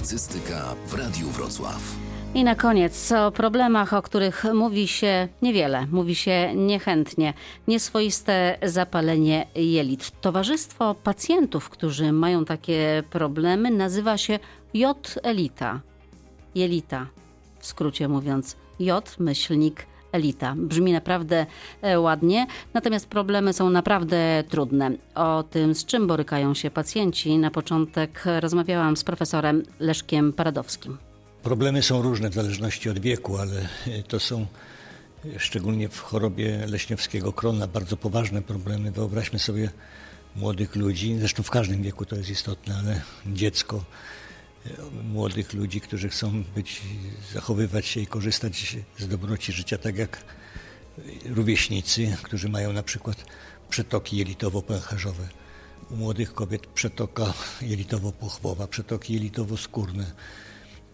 Publicystyka 0.00 0.74
w 0.86 0.94
Radiu 0.94 1.28
Wrocław. 1.28 1.96
I 2.34 2.44
na 2.44 2.54
koniec 2.54 3.12
o 3.12 3.30
problemach, 3.30 3.92
o 3.92 4.02
których 4.02 4.44
mówi 4.54 4.88
się 4.88 5.28
niewiele, 5.42 5.86
mówi 5.86 6.14
się 6.14 6.54
niechętnie. 6.54 7.34
Nieswoiste 7.68 8.58
zapalenie 8.62 9.46
jelit. 9.54 10.20
Towarzystwo 10.20 10.94
pacjentów, 10.94 11.68
którzy 11.68 12.12
mają 12.12 12.44
takie 12.44 13.02
problemy, 13.10 13.70
nazywa 13.70 14.18
się 14.18 14.38
J-elita. 14.74 15.80
Jelita, 16.54 17.06
w 17.58 17.66
skrócie 17.66 18.08
mówiąc, 18.08 18.56
J 18.78 19.16
myślnik 19.18 19.86
elita. 20.12 20.54
Brzmi 20.56 20.92
naprawdę 20.92 21.46
e, 21.82 22.00
ładnie, 22.00 22.46
natomiast 22.74 23.06
problemy 23.06 23.52
są 23.52 23.70
naprawdę 23.70 24.44
trudne. 24.48 24.90
O 25.14 25.42
tym, 25.42 25.74
z 25.74 25.84
czym 25.84 26.06
borykają 26.06 26.54
się 26.54 26.70
pacjenci, 26.70 27.38
na 27.38 27.50
początek 27.50 28.24
rozmawiałam 28.40 28.96
z 28.96 29.04
profesorem 29.04 29.62
Leszkiem 29.80 30.32
Paradowskim. 30.32 30.98
Problemy 31.42 31.82
są 31.82 32.02
różne 32.02 32.30
w 32.30 32.34
zależności 32.34 32.90
od 32.90 32.98
wieku, 32.98 33.36
ale 33.36 33.60
e, 33.60 34.02
to 34.02 34.20
są 34.20 34.46
e, 35.24 35.38
szczególnie 35.38 35.88
w 35.88 36.00
chorobie 36.00 36.66
leśniowskiego 36.66 37.32
krona 37.32 37.66
bardzo 37.66 37.96
poważne 37.96 38.42
problemy. 38.42 38.90
Wyobraźmy 38.90 39.38
sobie 39.38 39.70
młodych 40.36 40.76
ludzi, 40.76 41.16
zresztą 41.18 41.42
w 41.42 41.50
każdym 41.50 41.82
wieku 41.82 42.04
to 42.04 42.16
jest 42.16 42.30
istotne, 42.30 42.74
ale 42.78 43.00
dziecko, 43.26 43.84
młodych 45.04 45.52
ludzi, 45.52 45.80
którzy 45.80 46.08
chcą 46.08 46.44
być, 46.54 46.82
zachowywać 47.34 47.86
się 47.86 48.00
i 48.00 48.06
korzystać 48.06 48.76
z 48.98 49.08
dobroci 49.08 49.52
życia 49.52 49.78
tak 49.78 49.96
jak 49.96 50.24
rówieśnicy, 51.24 52.16
którzy 52.22 52.48
mają 52.48 52.72
na 52.72 52.82
przykład 52.82 53.24
przetoki 53.70 54.16
jelitowo-pęcherzowe. 54.16 55.28
U 55.90 55.96
młodych 55.96 56.34
kobiet 56.34 56.66
przetoka 56.66 57.32
jelitowo-pochwowa, 57.62 58.66
przetoki 58.66 59.14
jelitowo-skórne 59.14 60.04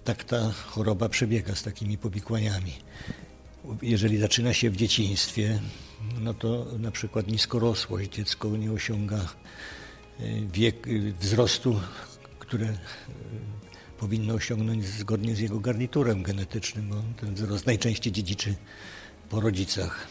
tak 0.07 0.25
ta 0.25 0.53
choroba 0.67 1.09
przebiega 1.09 1.55
z 1.55 1.63
takimi 1.63 1.99
powikłaniami. 1.99 2.73
Jeżeli 3.83 4.19
zaczyna 4.19 4.53
się 4.55 4.71
w 4.71 4.77
dzieciństwie, 4.77 5.59
no 6.21 6.35
to 6.35 6.67
na 6.79 6.91
przykład 6.91 7.27
niskorosłość, 7.27 8.11
dziecko 8.11 8.49
nie 8.49 8.73
osiąga 8.73 9.17
e, 9.17 9.27
wiek, 10.53 10.89
e, 10.89 10.91
wzrostu, 11.21 11.81
które 12.47 12.67
e, 12.67 12.77
powinno 13.99 14.35
osiągnąć 14.35 14.87
zgodnie 14.87 15.35
z 15.35 15.39
jego 15.39 15.61
garniturem 15.61 16.23
genetycznym, 16.23 16.89
bo 16.89 17.03
ten 17.21 17.35
wzrost 17.35 17.67
najczęściej 17.67 18.13
dziedziczy 18.13 18.55
po 19.31 19.41
rodzicach. 19.41 20.07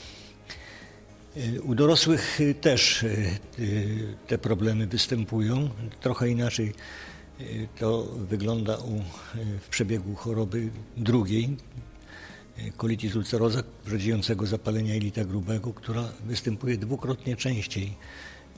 U 1.64 1.76
dorosłych 1.76 2.40
też 2.62 3.06
te 4.28 4.38
problemy 4.38 4.88
występują, 4.88 5.70
trochę 6.02 6.30
inaczej 6.30 6.74
to 7.80 8.04
wygląda 8.04 8.78
u, 8.78 9.02
w 9.62 9.70
przebiegu 9.70 10.16
choroby 10.16 10.70
drugiej, 10.98 11.58
colitis 12.78 13.16
ulcerosa, 13.16 13.64
wrzodziejącego 13.86 14.46
zapalenia 14.46 14.94
jelita 14.94 15.26
grubego, 15.26 15.74
która 15.74 16.04
występuje 16.26 16.78
dwukrotnie 16.78 17.36
częściej 17.36 17.94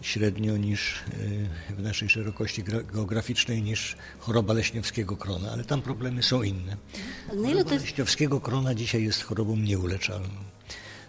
średnio 0.01 0.57
niż 0.57 1.03
e, 1.69 1.73
w 1.73 1.83
naszej 1.83 2.09
szerokości 2.09 2.63
geograficznej 2.93 3.61
niż 3.61 3.95
choroba 4.19 4.53
leśniowskiego 4.53 5.17
krona, 5.17 5.51
ale 5.51 5.63
tam 5.63 5.81
problemy 5.81 6.23
są 6.23 6.43
inne. 6.43 6.77
Choroba 7.27 7.71
leśniowskiego 7.71 8.41
krona 8.41 8.75
dzisiaj 8.75 9.03
jest 9.03 9.23
chorobą 9.23 9.55
nieuleczalną. 9.55 10.29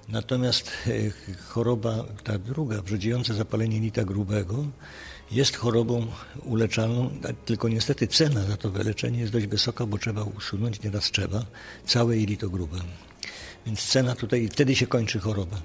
Natomiast 0.08 0.72
e, 0.86 0.90
choroba 1.38 2.04
ta 2.24 2.38
druga, 2.38 2.82
wrzodziejąca 2.82 3.34
zapalenie 3.34 3.76
jelita 3.76 4.04
grubego, 4.04 4.66
jest 5.30 5.56
chorobą 5.56 6.06
uleczalną, 6.44 7.10
tylko 7.44 7.68
niestety 7.68 8.06
cena 8.06 8.44
za 8.44 8.56
to 8.56 8.70
wyleczenie 8.70 9.20
jest 9.20 9.32
dość 9.32 9.46
wysoka, 9.46 9.86
bo 9.86 9.98
trzeba 9.98 10.22
usunąć, 10.22 10.82
nieraz 10.82 11.10
trzeba, 11.10 11.44
całe 11.86 12.16
jelito 12.16 12.50
grube. 12.50 12.78
Więc 13.66 13.86
cena 13.86 14.14
tutaj, 14.14 14.48
wtedy 14.48 14.76
się 14.76 14.86
kończy 14.86 15.20
choroba. 15.20 15.62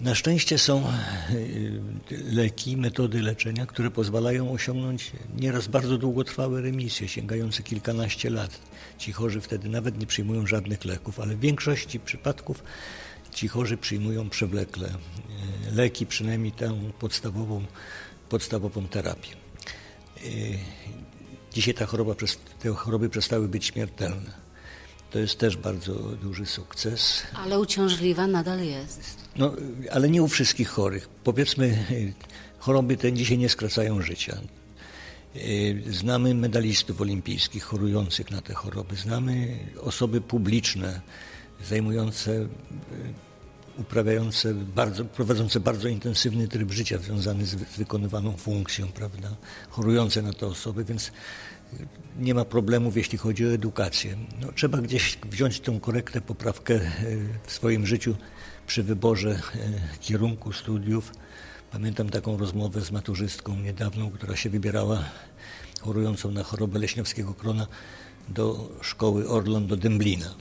Na 0.00 0.14
szczęście 0.14 0.58
są 0.58 0.84
y, 1.30 1.80
leki, 2.10 2.76
metody 2.76 3.22
leczenia, 3.22 3.66
które 3.66 3.90
pozwalają 3.90 4.52
osiągnąć 4.52 5.12
nieraz 5.36 5.68
bardzo 5.68 5.98
długotrwałe 5.98 6.60
remisje, 6.60 7.08
sięgające 7.08 7.62
kilkanaście 7.62 8.30
lat. 8.30 8.60
Ci 8.98 9.12
chorzy 9.12 9.40
wtedy 9.40 9.68
nawet 9.68 9.98
nie 9.98 10.06
przyjmują 10.06 10.46
żadnych 10.46 10.84
leków, 10.84 11.20
ale 11.20 11.36
w 11.36 11.40
większości 11.40 12.00
przypadków 12.00 12.64
ci 13.34 13.48
chorzy 13.48 13.76
przyjmują 13.76 14.30
przewlekle 14.30 14.88
y, 14.88 15.74
leki, 15.74 16.06
przynajmniej 16.06 16.52
tę 16.52 16.90
podstawową 16.98 17.64
podstawową 18.28 18.88
terapię. 18.88 19.28
Dzisiaj 21.52 21.74
ta 21.74 21.86
choroba, 21.86 22.14
te 22.58 22.68
choroby 22.68 23.08
przestały 23.08 23.48
być 23.48 23.66
śmiertelne. 23.66 24.49
To 25.10 25.18
jest 25.18 25.38
też 25.38 25.56
bardzo 25.56 25.94
duży 25.94 26.46
sukces. 26.46 27.22
Ale 27.34 27.60
uciążliwa 27.60 28.26
nadal 28.26 28.60
jest. 28.64 29.16
No, 29.36 29.52
ale 29.92 30.10
nie 30.10 30.22
u 30.22 30.28
wszystkich 30.28 30.68
chorych. 30.68 31.08
Powiedzmy, 31.08 31.84
choroby 32.58 32.96
te 32.96 33.12
dzisiaj 33.12 33.38
nie 33.38 33.48
skracają 33.48 34.02
życia. 34.02 34.40
Znamy 35.90 36.34
medalistów 36.34 37.00
olimpijskich 37.00 37.64
chorujących 37.64 38.30
na 38.30 38.42
te 38.42 38.54
choroby. 38.54 38.96
Znamy 38.96 39.58
osoby 39.80 40.20
publiczne 40.20 41.00
zajmujące 41.68 42.46
uprawiające 43.78 44.54
bardzo, 44.54 45.04
prowadzące 45.04 45.60
bardzo 45.60 45.88
intensywny 45.88 46.48
tryb 46.48 46.72
życia 46.72 46.98
związany 46.98 47.46
z, 47.46 47.50
z 47.50 47.76
wykonywaną 47.76 48.36
funkcją, 48.36 48.88
prawda, 48.88 49.28
chorujące 49.70 50.22
na 50.22 50.32
te 50.32 50.46
osoby, 50.46 50.84
więc 50.84 51.12
nie 52.18 52.34
ma 52.34 52.44
problemów, 52.44 52.96
jeśli 52.96 53.18
chodzi 53.18 53.46
o 53.46 53.52
edukację. 53.52 54.16
No, 54.40 54.52
trzeba 54.52 54.78
gdzieś 54.78 55.18
wziąć 55.30 55.60
tą 55.60 55.80
korektę, 55.80 56.20
poprawkę 56.20 56.74
e, 56.74 56.80
w 57.46 57.52
swoim 57.52 57.86
życiu 57.86 58.16
przy 58.66 58.82
wyborze 58.82 59.30
e, 59.30 59.38
kierunku 60.00 60.52
studiów. 60.52 61.12
Pamiętam 61.72 62.10
taką 62.10 62.38
rozmowę 62.38 62.80
z 62.80 62.90
maturzystką 62.90 63.56
niedawną, 63.56 64.10
która 64.10 64.36
się 64.36 64.50
wybierała 64.50 65.04
chorującą 65.80 66.30
na 66.30 66.42
chorobę 66.42 66.78
leśniowskiego 66.78 67.34
krona 67.34 67.66
do 68.28 68.68
szkoły 68.82 69.28
Orlon 69.28 69.66
do 69.66 69.76
Dęblina 69.76 70.34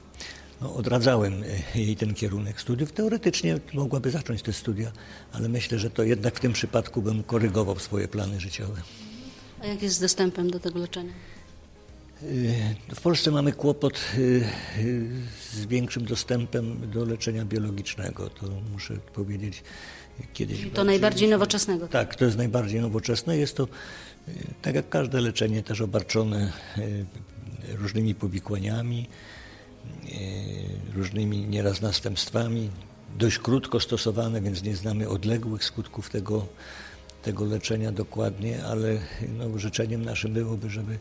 no, 0.61 0.75
odradzałem 0.75 1.43
e, 1.43 1.79
jej 1.79 1.95
ten 1.95 2.13
kierunek 2.13 2.61
studiów. 2.61 2.91
Teoretycznie 2.91 3.59
mogłaby 3.73 4.11
zacząć 4.11 4.41
te 4.41 4.53
studia, 4.53 4.91
ale 5.31 5.49
myślę, 5.49 5.79
że 5.79 5.89
to 5.89 6.03
jednak 6.03 6.35
w 6.35 6.39
tym 6.39 6.53
przypadku 6.53 7.01
bym 7.01 7.23
korygował 7.23 7.79
swoje 7.79 8.07
plany 8.07 8.39
życiowe. 8.39 8.81
A 9.61 9.67
jak 9.67 9.83
jest 9.83 9.95
z 9.95 9.99
dostępem 9.99 10.51
do 10.51 10.59
tego 10.59 10.79
leczenia? 10.79 11.13
E, 12.89 12.95
w 12.95 13.01
Polsce 13.01 13.31
mamy 13.31 13.51
kłopot 13.51 13.93
e, 13.93 13.99
z 15.53 15.65
większym 15.65 16.05
dostępem 16.05 16.91
do 16.91 17.05
leczenia 17.05 17.45
biologicznego. 17.45 18.29
To 18.29 18.47
muszę 18.71 18.93
powiedzieć 19.13 19.63
kiedyś. 20.33 20.63
I 20.63 20.71
to 20.71 20.83
najbardziej 20.83 21.29
nowoczesnego. 21.29 21.87
Tak, 21.87 22.15
to 22.15 22.25
jest 22.25 22.37
najbardziej 22.37 22.81
nowoczesne. 22.81 23.37
Jest 23.37 23.55
to, 23.55 23.67
tak 24.61 24.75
jak 24.75 24.89
każde 24.89 25.21
leczenie, 25.21 25.63
też 25.63 25.81
obarczone 25.81 26.51
różnymi 27.77 28.15
powikłaniami 28.15 29.07
różnymi 30.95 31.37
nieraz 31.37 31.81
następstwami, 31.81 32.69
dość 33.17 33.39
krótko 33.39 33.79
stosowane, 33.79 34.41
więc 34.41 34.63
nie 34.63 34.75
znamy 34.75 35.09
odległych 35.09 35.63
skutków 35.63 36.09
tego, 36.09 36.47
tego 37.23 37.45
leczenia 37.45 37.91
dokładnie, 37.91 38.65
ale 38.65 38.97
no, 39.37 39.59
życzeniem 39.59 40.05
naszym 40.05 40.33
byłoby, 40.33 40.69
żeby 40.69 40.97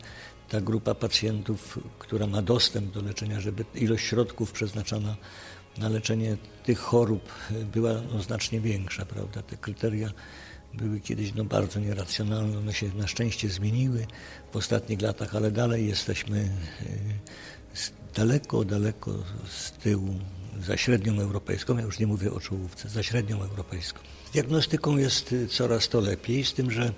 ta 0.48 0.60
grupa 0.60 0.94
pacjentów, 0.94 1.78
która 1.98 2.26
ma 2.26 2.42
dostęp 2.42 2.92
do 2.92 3.02
leczenia, 3.02 3.40
żeby 3.40 3.64
ilość 3.74 4.04
środków 4.04 4.52
przeznaczona 4.52 5.16
na 5.78 5.88
leczenie 5.88 6.36
tych 6.64 6.78
chorób 6.78 7.32
była 7.72 7.92
no, 8.12 8.22
znacznie 8.22 8.60
większa, 8.60 9.06
prawda? 9.06 9.42
Te 9.42 9.56
kryteria 9.56 10.10
były 10.74 11.00
kiedyś 11.00 11.34
no, 11.34 11.44
bardzo 11.44 11.80
nieracjonalne, 11.80 12.58
one 12.58 12.72
się 12.72 12.90
na 12.96 13.06
szczęście 13.06 13.48
zmieniły 13.48 14.06
w 14.52 14.56
ostatnich 14.56 15.02
latach, 15.02 15.36
ale 15.36 15.50
dalej 15.50 15.88
jesteśmy 15.88 16.38
e, 16.38 16.48
daleko, 18.14 18.64
daleko 18.64 19.12
z 19.50 19.70
tyłu 19.72 20.14
za 20.66 20.76
średnią 20.76 21.20
europejską, 21.20 21.78
ja 21.78 21.84
już 21.84 21.98
nie 21.98 22.06
mówię 22.06 22.32
o 22.32 22.40
czołówce, 22.40 22.88
za 22.88 23.02
średnią 23.02 23.42
europejską. 23.42 24.00
Diagnostyką 24.32 24.96
jest 24.96 25.32
y, 25.32 25.48
coraz 25.48 25.88
to 25.88 26.00
lepiej, 26.00 26.44
z 26.44 26.54
tym, 26.54 26.70
że 26.70 26.92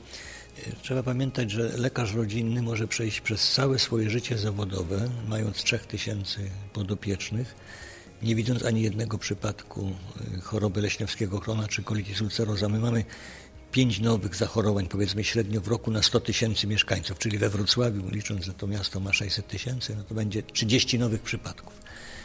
y, 0.69 0.73
trzeba 0.83 1.03
pamiętać, 1.03 1.51
że 1.51 1.63
lekarz 1.77 2.15
rodzinny 2.15 2.63
może 2.63 2.89
przejść 2.89 3.21
przez 3.21 3.53
całe 3.53 3.79
swoje 3.79 4.11
życie 4.11 4.39
zawodowe, 4.39 5.11
mając 5.29 5.57
3000 5.57 6.41
podopiecznych, 6.73 7.55
nie 8.23 8.35
widząc 8.35 8.65
ani 8.65 8.83
jednego 8.83 9.19
przypadku 9.19 9.93
y, 10.37 10.41
choroby 10.41 10.81
leśniowskiego 10.81 11.41
krona 11.41 11.69
czy 11.69 11.83
colitis 11.83 12.21
ulcerosa. 12.21 12.69
My 12.69 12.79
mamy 12.79 13.05
pięć 13.73 14.01
nowych 14.01 14.37
zachorowań, 14.37 14.87
powiedzmy 14.87 15.25
średnio 15.25 15.61
w 15.61 15.69
roku 15.69 15.91
na 15.91 16.03
100 16.03 16.21
tysięcy 16.21 16.67
mieszkańców, 16.67 17.19
czyli 17.19 17.39
we 17.39 17.49
Wrocławiu, 17.49 18.09
licząc, 18.11 18.45
że 18.45 18.55
to 18.55 18.67
miasto 18.67 19.01
ma 19.01 19.13
600 19.13 19.49
tysięcy, 19.49 19.97
no 19.97 20.05
to 20.05 20.15
będzie 20.15 20.43
30 20.43 20.99
nowych 20.99 21.23
przypadków. 21.23 21.73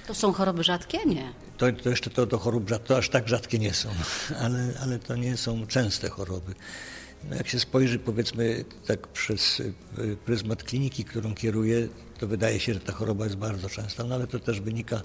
To 0.08 0.16
są 0.16 0.34
choroby 0.34 0.64
rzadkie? 0.64 0.98
Nie. 1.06 1.34
To, 1.58 1.66
to 1.84 1.90
jeszcze 1.90 2.10
to 2.10 2.26
do 2.26 2.40
chorób 2.40 2.70
to 2.86 2.98
aż 2.98 3.10
tak 3.10 3.28
rzadkie 3.28 3.60
nie 3.60 3.74
są, 3.74 3.90
ale, 4.44 4.74
ale 4.82 5.00
to 5.00 5.16
nie 5.16 5.38
są 5.38 5.68
częste 5.68 6.10
choroby. 6.10 6.54
No 7.30 7.36
jak 7.36 7.48
się 7.48 7.60
spojrzy 7.60 8.00
powiedzmy 8.00 8.66
tak 8.88 9.08
przez 9.08 9.62
pryzmat 10.26 10.64
kliniki, 10.64 11.04
którą 11.04 11.36
kieruję, 11.36 11.88
to 12.20 12.28
wydaje 12.28 12.60
się, 12.60 12.74
że 12.74 12.80
ta 12.80 12.94
choroba 12.94 13.24
jest 13.24 13.38
bardzo 13.38 13.70
częsta, 13.70 14.04
no 14.04 14.16
ale 14.16 14.28
to 14.28 14.40
też 14.40 14.62
wynika 14.62 15.02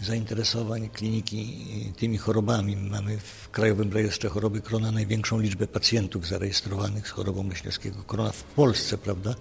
z 0.00 0.06
zainteresowań 0.06 0.88
kliniki 0.88 1.66
tymi 1.98 2.18
chorobami. 2.18 2.76
Mamy 2.76 3.18
w 3.18 3.50
Krajowym 3.50 3.92
Rejestrze 3.92 4.28
Choroby 4.28 4.60
Krona 4.60 4.92
największą 4.92 5.40
liczbę 5.40 5.66
pacjentów 5.66 6.26
zarejestrowanych 6.26 7.08
z 7.08 7.10
chorobą 7.10 7.42
myśliwskiego 7.42 8.02
krona 8.02 8.32
w 8.32 8.42
Polsce, 8.42 8.98
prawda? 8.98 9.34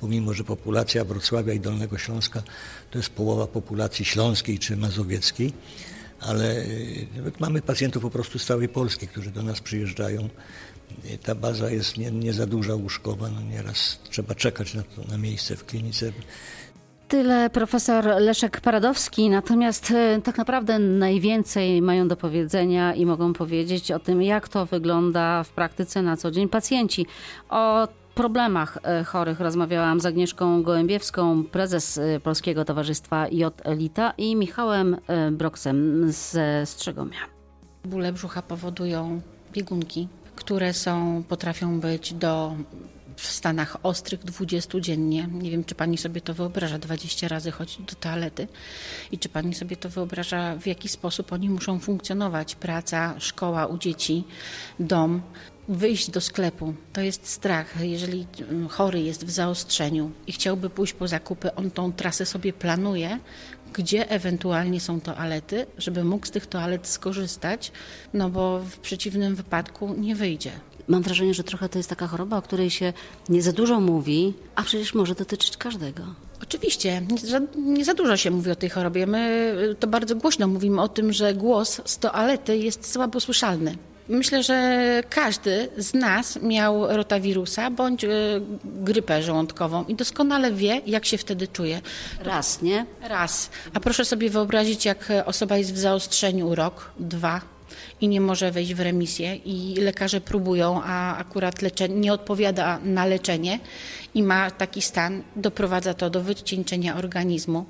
Pomimo, 0.00 0.34
że 0.34 0.44
populacja 0.44 1.04
Wrocławia 1.04 1.52
i 1.52 1.60
Dolnego 1.60 1.98
Śląska 1.98 2.42
to 2.90 2.98
jest 2.98 3.10
połowa 3.10 3.46
populacji 3.46 4.04
śląskiej 4.04 4.58
czy 4.58 4.76
mazowieckiej, 4.76 5.52
ale 6.20 6.56
y, 6.58 7.06
mamy 7.40 7.62
pacjentów 7.62 8.02
po 8.02 8.10
prostu 8.10 8.38
z 8.38 8.46
całej 8.46 8.68
Polski, 8.68 9.08
którzy 9.08 9.30
do 9.30 9.42
nas 9.42 9.60
przyjeżdżają 9.60 10.28
ta 11.22 11.34
baza 11.34 11.70
jest 11.70 11.98
nie, 11.98 12.10
nie 12.10 12.32
za 12.32 12.46
duża 12.46 12.74
łóżkowa, 12.74 13.28
no 13.28 13.40
nieraz 13.40 13.98
trzeba 14.10 14.34
czekać 14.34 14.74
na, 14.74 14.82
to, 14.82 15.10
na 15.10 15.18
miejsce 15.18 15.56
w 15.56 15.66
klinice. 15.66 16.12
Tyle 17.08 17.50
profesor 17.50 18.04
Leszek 18.04 18.60
Paradowski, 18.60 19.30
natomiast 19.30 19.90
e, 19.90 20.20
tak 20.22 20.38
naprawdę 20.38 20.78
najwięcej 20.78 21.82
mają 21.82 22.08
do 22.08 22.16
powiedzenia 22.16 22.94
i 22.94 23.06
mogą 23.06 23.32
powiedzieć 23.32 23.92
o 23.92 23.98
tym, 23.98 24.22
jak 24.22 24.48
to 24.48 24.66
wygląda 24.66 25.44
w 25.44 25.50
praktyce 25.50 26.02
na 26.02 26.16
co 26.16 26.30
dzień 26.30 26.48
pacjenci. 26.48 27.06
O 27.48 27.88
problemach 28.14 28.78
e, 28.82 29.04
chorych 29.04 29.40
rozmawiałam 29.40 30.00
z 30.00 30.06
Agnieszką 30.06 30.62
Gołębiewską, 30.62 31.44
prezes 31.44 31.98
e, 31.98 32.20
Polskiego 32.20 32.64
Towarzystwa 32.64 33.28
J 33.28 33.60
Elita 33.64 34.12
i 34.18 34.36
Michałem 34.36 34.96
Broksem 35.32 36.04
ze 36.12 36.66
Strzegomia. 36.66 37.18
Bóle 37.84 38.12
brzucha 38.12 38.42
powodują 38.42 39.20
biegunki, 39.52 40.08
które 40.36 40.74
są, 40.74 41.22
potrafią 41.28 41.80
być 41.80 42.14
do 42.14 42.56
w 43.16 43.26
stanach 43.26 43.76
ostrych 43.82 44.24
20 44.24 44.80
dziennie. 44.80 45.28
Nie 45.32 45.50
wiem, 45.50 45.64
czy 45.64 45.74
pani 45.74 45.98
sobie 45.98 46.20
to 46.20 46.34
wyobraża, 46.34 46.78
20 46.78 47.28
razy 47.28 47.50
chodzić 47.50 47.78
do 47.78 47.94
toalety 47.94 48.48
i 49.12 49.18
czy 49.18 49.28
pani 49.28 49.54
sobie 49.54 49.76
to 49.76 49.88
wyobraża, 49.88 50.56
w 50.56 50.66
jaki 50.66 50.88
sposób 50.88 51.32
oni 51.32 51.50
muszą 51.50 51.78
funkcjonować. 51.78 52.54
Praca, 52.54 53.14
szkoła 53.18 53.66
u 53.66 53.78
dzieci, 53.78 54.24
dom. 54.80 55.22
Wyjść 55.68 56.10
do 56.10 56.20
sklepu 56.20 56.74
to 56.92 57.00
jest 57.00 57.28
strach. 57.28 57.74
Jeżeli 57.80 58.26
chory 58.68 59.00
jest 59.00 59.24
w 59.24 59.30
zaostrzeniu 59.30 60.10
i 60.26 60.32
chciałby 60.32 60.70
pójść 60.70 60.92
po 60.92 61.08
zakupy, 61.08 61.54
on 61.54 61.70
tą 61.70 61.92
trasę 61.92 62.26
sobie 62.26 62.52
planuje, 62.52 63.18
gdzie 63.74 64.10
ewentualnie 64.10 64.80
są 64.80 65.00
toalety, 65.00 65.66
żeby 65.78 66.04
mógł 66.04 66.26
z 66.26 66.30
tych 66.30 66.46
toalet 66.46 66.86
skorzystać, 66.86 67.72
no 68.14 68.30
bo 68.30 68.58
w 68.58 68.78
przeciwnym 68.78 69.34
wypadku 69.34 69.94
nie 69.98 70.14
wyjdzie. 70.14 70.50
Mam 70.88 71.02
wrażenie, 71.02 71.34
że 71.34 71.44
trochę 71.44 71.68
to 71.68 71.78
jest 71.78 71.88
taka 71.88 72.06
choroba, 72.06 72.36
o 72.36 72.42
której 72.42 72.70
się 72.70 72.92
nie 73.28 73.42
za 73.42 73.52
dużo 73.52 73.80
mówi, 73.80 74.34
a 74.54 74.62
przecież 74.62 74.94
może 74.94 75.14
dotyczyć 75.14 75.56
każdego. 75.56 76.02
Oczywiście, 76.42 77.02
nie 77.10 77.18
za, 77.18 77.40
nie 77.56 77.84
za, 77.84 77.94
dużo 77.94 78.16
się 78.16 78.30
mówi 78.30 78.50
o 78.50 78.56
tej 78.56 78.70
chorobie. 78.70 79.06
My 79.06 79.54
to 79.80 79.86
bardzo 79.86 80.16
głośno 80.16 80.48
mówimy 80.48 80.82
o 80.82 80.88
tym, 80.88 81.12
że 81.12 81.34
głos 81.34 81.80
z 81.84 81.98
toalety 81.98 82.56
jest 82.56 82.92
słabo 82.92 83.20
słyszalny. 83.20 83.76
Myślę, 84.08 84.42
że 84.42 85.02
każdy 85.10 85.68
z 85.76 85.94
nas 85.94 86.38
miał 86.42 86.96
rotawirusa 86.96 87.70
bądź 87.70 88.04
e, 88.04 88.08
grypę 88.64 89.22
żołądkową 89.22 89.84
i 89.84 89.94
doskonale 89.94 90.52
wie, 90.52 90.80
jak 90.86 91.04
się 91.06 91.18
wtedy 91.18 91.48
czuje. 91.48 91.80
Raz, 92.20 92.62
nie? 92.62 92.86
Raz. 93.02 93.50
A 93.74 93.80
proszę 93.80 94.04
sobie 94.04 94.30
wyobrazić, 94.30 94.84
jak 94.84 95.12
osoba 95.24 95.56
jest 95.56 95.74
w 95.74 95.78
zaostrzeniu 95.78 96.54
rok, 96.54 96.90
dwa, 96.98 97.40
i 98.00 98.08
nie 98.08 98.20
może 98.20 98.50
wejść 98.50 98.74
w 98.74 98.80
remisję 98.80 99.36
i 99.36 99.74
lekarze 99.80 100.20
próbują, 100.20 100.82
a 100.84 101.16
akurat 101.16 101.62
leczenie, 101.62 101.94
nie 101.94 102.12
odpowiada 102.12 102.78
na 102.84 103.06
leczenie 103.06 103.60
i 104.14 104.22
ma 104.22 104.50
taki 104.50 104.82
stan, 104.82 105.22
doprowadza 105.36 105.94
to 105.94 106.10
do 106.10 106.20
wycieńczenia 106.20 106.96
organizmu, 106.96 107.64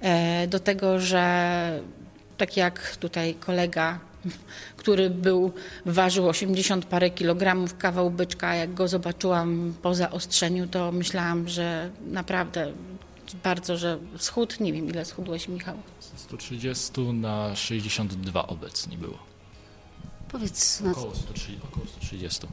e, 0.00 0.46
do 0.46 0.60
tego, 0.60 1.00
że 1.00 1.80
tak 2.36 2.56
jak 2.56 2.96
tutaj 2.96 3.34
kolega 3.34 4.07
który 4.76 5.10
był, 5.10 5.52
ważył 5.86 6.28
80 6.28 6.84
parę 6.84 7.10
kilogramów, 7.10 7.76
kawał 7.76 8.10
byczka. 8.10 8.54
Jak 8.54 8.74
go 8.74 8.88
zobaczyłam 8.88 9.74
po 9.82 9.94
zaostrzeniu, 9.94 10.66
to 10.66 10.92
myślałam, 10.92 11.48
że 11.48 11.90
naprawdę 12.06 12.72
bardzo, 13.44 13.76
że 13.76 13.98
schudł. 14.18 14.54
Nie 14.60 14.72
wiem, 14.72 14.88
ile 14.88 15.04
schudłeś, 15.04 15.48
Michał? 15.48 15.76
130 16.16 17.00
na 17.00 17.56
62 17.56 18.46
obecnie 18.46 18.98
było. 18.98 19.18
Powiedz. 20.28 20.82
Około 20.90 21.14
130. 21.14 21.60
Około 21.72 21.86
130. 21.86 22.46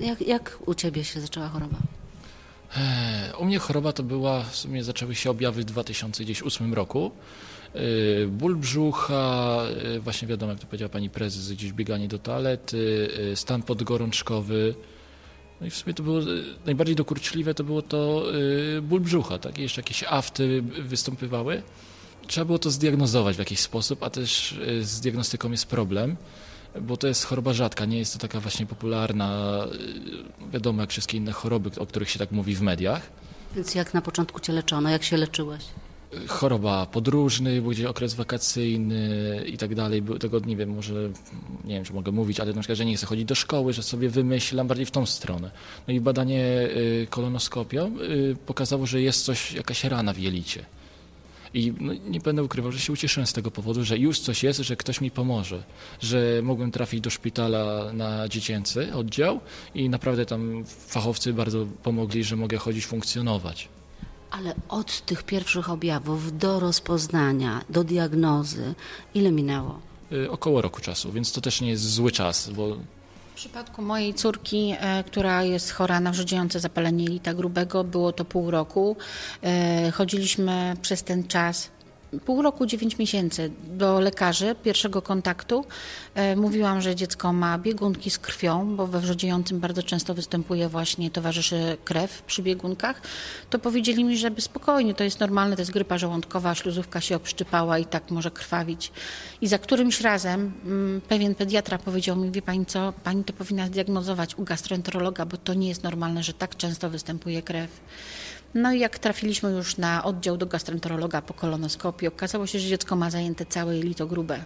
Jak, 0.00 0.20
jak 0.20 0.58
u 0.66 0.74
ciebie 0.74 1.04
się 1.04 1.20
zaczęła 1.20 1.48
choroba? 1.48 1.76
Eee, 2.76 3.32
u 3.38 3.44
mnie 3.44 3.58
choroba 3.58 3.92
to 3.92 4.02
była, 4.02 4.42
w 4.42 4.56
sumie 4.56 4.84
zaczęły 4.84 5.14
się 5.14 5.30
objawy 5.30 5.60
w 5.60 5.64
2008 5.64 6.74
roku. 6.74 7.10
Eee, 7.74 8.26
ból 8.26 8.56
brzucha, 8.56 9.62
eee, 9.84 10.00
właśnie 10.00 10.28
wiadomo, 10.28 10.52
jak 10.52 10.60
to 10.60 10.66
powiedziała 10.66 10.88
pani 10.88 11.10
prezes, 11.10 11.52
gdzieś 11.52 11.72
bieganie 11.72 12.08
do 12.08 12.18
toalety, 12.18 13.08
stan 13.34 13.62
podgorączkowy. 13.62 14.74
No 15.60 15.66
i 15.66 15.70
w 15.70 15.76
sumie 15.76 15.94
to 15.94 16.02
było 16.02 16.20
najbardziej 16.66 16.96
dokurczliwe 16.96 17.54
to 17.54 17.64
było 17.64 17.82
to 17.82 18.24
ból 18.82 19.00
brzucha, 19.00 19.38
tak? 19.38 19.58
Jeszcze 19.58 19.80
jakieś 19.80 20.04
afty 20.04 20.62
występowały. 20.62 21.62
Trzeba 22.26 22.44
było 22.44 22.58
to 22.58 22.70
zdiagnozować 22.70 23.36
w 23.36 23.38
jakiś 23.38 23.60
sposób, 23.60 24.02
a 24.02 24.10
też 24.10 24.58
z 24.80 25.00
diagnostyką 25.00 25.50
jest 25.50 25.66
problem 25.66 26.16
bo 26.80 26.96
to 26.96 27.06
jest 27.06 27.24
choroba 27.24 27.52
rzadka, 27.52 27.84
nie 27.84 27.98
jest 27.98 28.12
to 28.12 28.18
taka 28.18 28.40
właśnie 28.40 28.66
popularna, 28.66 29.58
y, 30.46 30.50
wiadomo 30.52 30.80
jak 30.80 30.90
wszystkie 30.90 31.16
inne 31.16 31.32
choroby, 31.32 31.70
o 31.78 31.86
których 31.86 32.10
się 32.10 32.18
tak 32.18 32.32
mówi 32.32 32.54
w 32.54 32.62
mediach. 32.62 33.02
Więc 33.54 33.74
jak 33.74 33.94
na 33.94 34.02
początku 34.02 34.40
cię 34.40 34.52
leczono, 34.52 34.90
jak 34.90 35.04
się 35.04 35.16
leczyłeś? 35.16 35.64
Choroba 36.28 36.86
podróżny, 36.86 37.62
był 37.62 37.70
gdzieś 37.70 37.86
okres 37.86 38.14
wakacyjny 38.14 39.42
i 39.46 39.58
tak 39.58 39.74
dalej. 39.74 40.02
Tego 40.20 40.38
nie 40.38 40.56
wiem, 40.56 40.74
może 40.74 40.94
nie 41.64 41.74
wiem, 41.74 41.84
czy 41.84 41.92
mogę 41.92 42.12
mówić, 42.12 42.40
ale 42.40 42.52
na 42.52 42.60
przykład, 42.60 42.78
że 42.78 42.84
nie 42.84 42.96
chcę 42.96 43.06
chodzić 43.06 43.24
do 43.24 43.34
szkoły, 43.34 43.72
że 43.72 43.82
sobie 43.82 44.08
wymyślam 44.08 44.66
bardziej 44.66 44.86
w 44.86 44.90
tą 44.90 45.06
stronę. 45.06 45.50
No 45.88 45.94
i 45.94 46.00
badanie 46.00 46.42
y, 46.42 47.06
kolonoskopią 47.10 47.98
y, 48.00 48.36
pokazało, 48.46 48.86
że 48.86 49.00
jest 49.00 49.24
coś, 49.24 49.52
jakaś 49.52 49.84
rana 49.84 50.12
w 50.12 50.18
jelicie. 50.18 50.64
I 51.54 51.72
no, 51.80 51.92
nie 51.94 52.20
będę 52.20 52.42
ukrywał, 52.42 52.72
że 52.72 52.78
się 52.78 52.92
ucieszyłem 52.92 53.26
z 53.26 53.32
tego 53.32 53.50
powodu, 53.50 53.84
że 53.84 53.98
już 53.98 54.20
coś 54.20 54.42
jest, 54.42 54.60
że 54.60 54.76
ktoś 54.76 55.00
mi 55.00 55.10
pomoże, 55.10 55.62
że 56.00 56.40
mogłem 56.42 56.70
trafić 56.70 57.00
do 57.00 57.10
szpitala 57.10 57.92
na 57.92 58.28
dziecięcy 58.28 58.94
oddział 58.94 59.40
i 59.74 59.88
naprawdę 59.88 60.26
tam 60.26 60.64
fachowcy 60.66 61.32
bardzo 61.32 61.66
pomogli, 61.82 62.24
że 62.24 62.36
mogę 62.36 62.58
chodzić, 62.58 62.86
funkcjonować. 62.86 63.68
Ale 64.32 64.54
od 64.68 65.00
tych 65.00 65.22
pierwszych 65.22 65.70
objawów 65.70 66.38
do 66.38 66.60
rozpoznania, 66.60 67.64
do 67.70 67.84
diagnozy, 67.84 68.74
ile 69.14 69.32
minęło? 69.32 69.80
Y, 70.12 70.30
około 70.30 70.62
roku 70.62 70.80
czasu, 70.80 71.12
więc 71.12 71.32
to 71.32 71.40
też 71.40 71.60
nie 71.60 71.70
jest 71.70 71.90
zły 71.90 72.12
czas, 72.12 72.50
bo 72.50 72.76
w 73.32 73.34
przypadku 73.34 73.82
mojej 73.82 74.14
córki, 74.14 74.74
e, 74.80 75.04
która 75.04 75.42
jest 75.42 75.70
chora 75.70 76.00
na 76.00 76.10
wrzodziejące 76.10 76.60
zapalenie 76.60 77.04
jelita 77.04 77.34
grubego, 77.34 77.84
było 77.84 78.12
to 78.12 78.24
pół 78.24 78.50
roku. 78.50 78.96
E, 79.42 79.90
chodziliśmy 79.90 80.76
przez 80.82 81.02
ten 81.02 81.28
czas 81.28 81.70
pół 82.20 82.42
roku, 82.42 82.66
dziewięć 82.66 82.98
miesięcy 82.98 83.50
do 83.64 84.00
lekarzy 84.00 84.54
pierwszego 84.62 85.02
kontaktu. 85.02 85.64
E, 86.14 86.36
mówiłam, 86.36 86.80
że 86.80 86.94
dziecko 86.94 87.32
ma 87.32 87.58
biegunki 87.58 88.10
z 88.10 88.18
krwią, 88.18 88.76
bo 88.76 88.86
we 88.86 89.00
wrzodziejącym 89.00 89.60
bardzo 89.60 89.82
często 89.82 90.14
występuje 90.14 90.68
właśnie, 90.68 91.10
towarzyszy 91.10 91.76
krew 91.84 92.22
przy 92.22 92.42
biegunkach. 92.42 93.00
To 93.50 93.58
powiedzieli 93.58 94.04
mi, 94.04 94.18
żeby 94.18 94.40
spokojnie, 94.40 94.94
to 94.94 95.04
jest 95.04 95.20
normalne, 95.20 95.56
to 95.56 95.62
jest 95.62 95.72
grypa 95.72 95.98
żołądkowa, 95.98 96.54
śluzówka 96.54 97.00
się 97.00 97.16
obszczypała 97.16 97.78
i 97.78 97.84
tak 97.84 98.10
może 98.10 98.30
krwawić. 98.30 98.92
I 99.40 99.46
za 99.46 99.58
którymś 99.58 100.00
razem 100.00 100.52
mm, 100.64 101.00
pewien 101.00 101.34
pediatra 101.34 101.78
powiedział 101.78 102.16
mi, 102.16 102.30
wie 102.30 102.42
pani 102.42 102.66
co, 102.66 102.92
pani 103.04 103.24
to 103.24 103.32
powinna 103.32 103.66
zdiagnozować 103.66 104.38
u 104.38 104.44
gastroenterologa, 104.44 105.26
bo 105.26 105.36
to 105.36 105.54
nie 105.54 105.68
jest 105.68 105.82
normalne, 105.82 106.22
że 106.22 106.32
tak 106.32 106.56
często 106.56 106.90
występuje 106.90 107.42
krew. 107.42 107.80
No 108.54 108.72
i 108.72 108.78
jak 108.78 108.98
trafiliśmy 108.98 109.50
już 109.50 109.76
na 109.76 110.04
oddział 110.04 110.36
do 110.36 110.46
gastroenterologa 110.46 111.22
po 111.22 111.34
kolonoskopii, 111.34 112.08
okazało 112.08 112.46
się, 112.46 112.58
że 112.58 112.68
dziecko 112.68 112.96
ma 112.96 113.10
zajęte 113.10 113.46
całe 113.46 113.76
jelito 113.76 114.06
grube. 114.06 114.44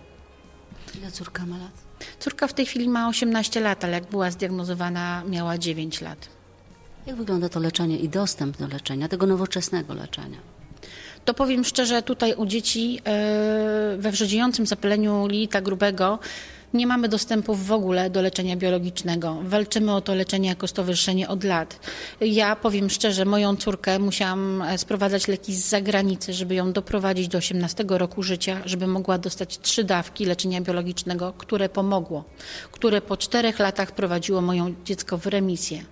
Ile 0.99 1.11
córka 1.11 1.47
ma 1.47 1.59
lat? 1.59 1.73
Córka 2.19 2.47
w 2.47 2.55
tej 2.55 2.67
chwili 2.67 2.89
ma 2.89 3.09
18 3.09 3.61
lat, 3.61 3.85
ale 3.85 3.93
jak 3.93 4.07
była 4.11 4.31
zdiagnozowana, 4.31 5.23
miała 5.29 5.59
9 5.59 6.01
lat. 6.01 6.29
Jak 7.07 7.17
wygląda 7.17 7.49
to 7.49 7.61
leczenie 7.61 7.99
i 7.99 8.09
dostęp 8.09 8.57
do 8.57 8.67
leczenia, 8.69 9.09
tego 9.09 9.27
nowoczesnego 9.27 9.95
leczenia? 9.95 10.39
To 11.25 11.35
powiem 11.35 11.65
szczerze, 11.65 12.03
tutaj 12.03 12.35
u 12.35 12.47
dzieci 12.47 13.01
e, 13.05 13.97
we 13.99 14.11
wrzodziejącym 14.11 14.67
zapaleniu 14.67 15.27
lita 15.27 15.61
grubego 15.61 16.19
Nie 16.75 16.87
mamy 16.87 17.09
dostępu 17.09 17.55
w 17.55 17.73
ogóle 17.73 18.11
do 18.11 18.23
leczenia 18.23 18.57
biologicznego. 18.57 19.37
Walczymy 19.43 19.95
o 19.95 20.01
to 20.01 20.15
leczenie 20.15 20.49
jako 20.49 20.67
stowarzyszenie 20.67 21.29
od 21.29 21.45
lat. 21.45 21.81
Ja 22.21 22.57
powiem 22.57 22.91
szczerze, 22.91 23.25
moją 23.25 23.57
córkę 23.57 23.99
musiałam 23.99 24.63
e, 24.63 24.79
sprowadzać 24.79 25.29
leki 25.29 25.55
z 25.55 25.69
zagranicy, 25.69 26.33
żeby 26.33 26.55
ją 26.55 26.73
doprowadzić 26.73 27.29
do 27.29 27.39
18 27.39 27.85
roku 27.89 28.23
życia, 28.23 28.61
żeby 28.65 28.87
mogła 28.87 29.19
dostać 29.19 29.59
trzy 29.59 29.85
dawki 29.85 30.25
leczenia 30.25 30.61
biologicznego, 30.61 31.33
które 31.39 31.69
pomogło, 31.69 32.25
które 32.73 33.01
po 33.01 33.17
czterech 33.17 33.59
latach 33.59 33.93
prowadziło 33.93 34.41
moją 34.41 34.75
dziecko 34.85 35.19
w 35.19 35.27
remisję. 35.27 35.85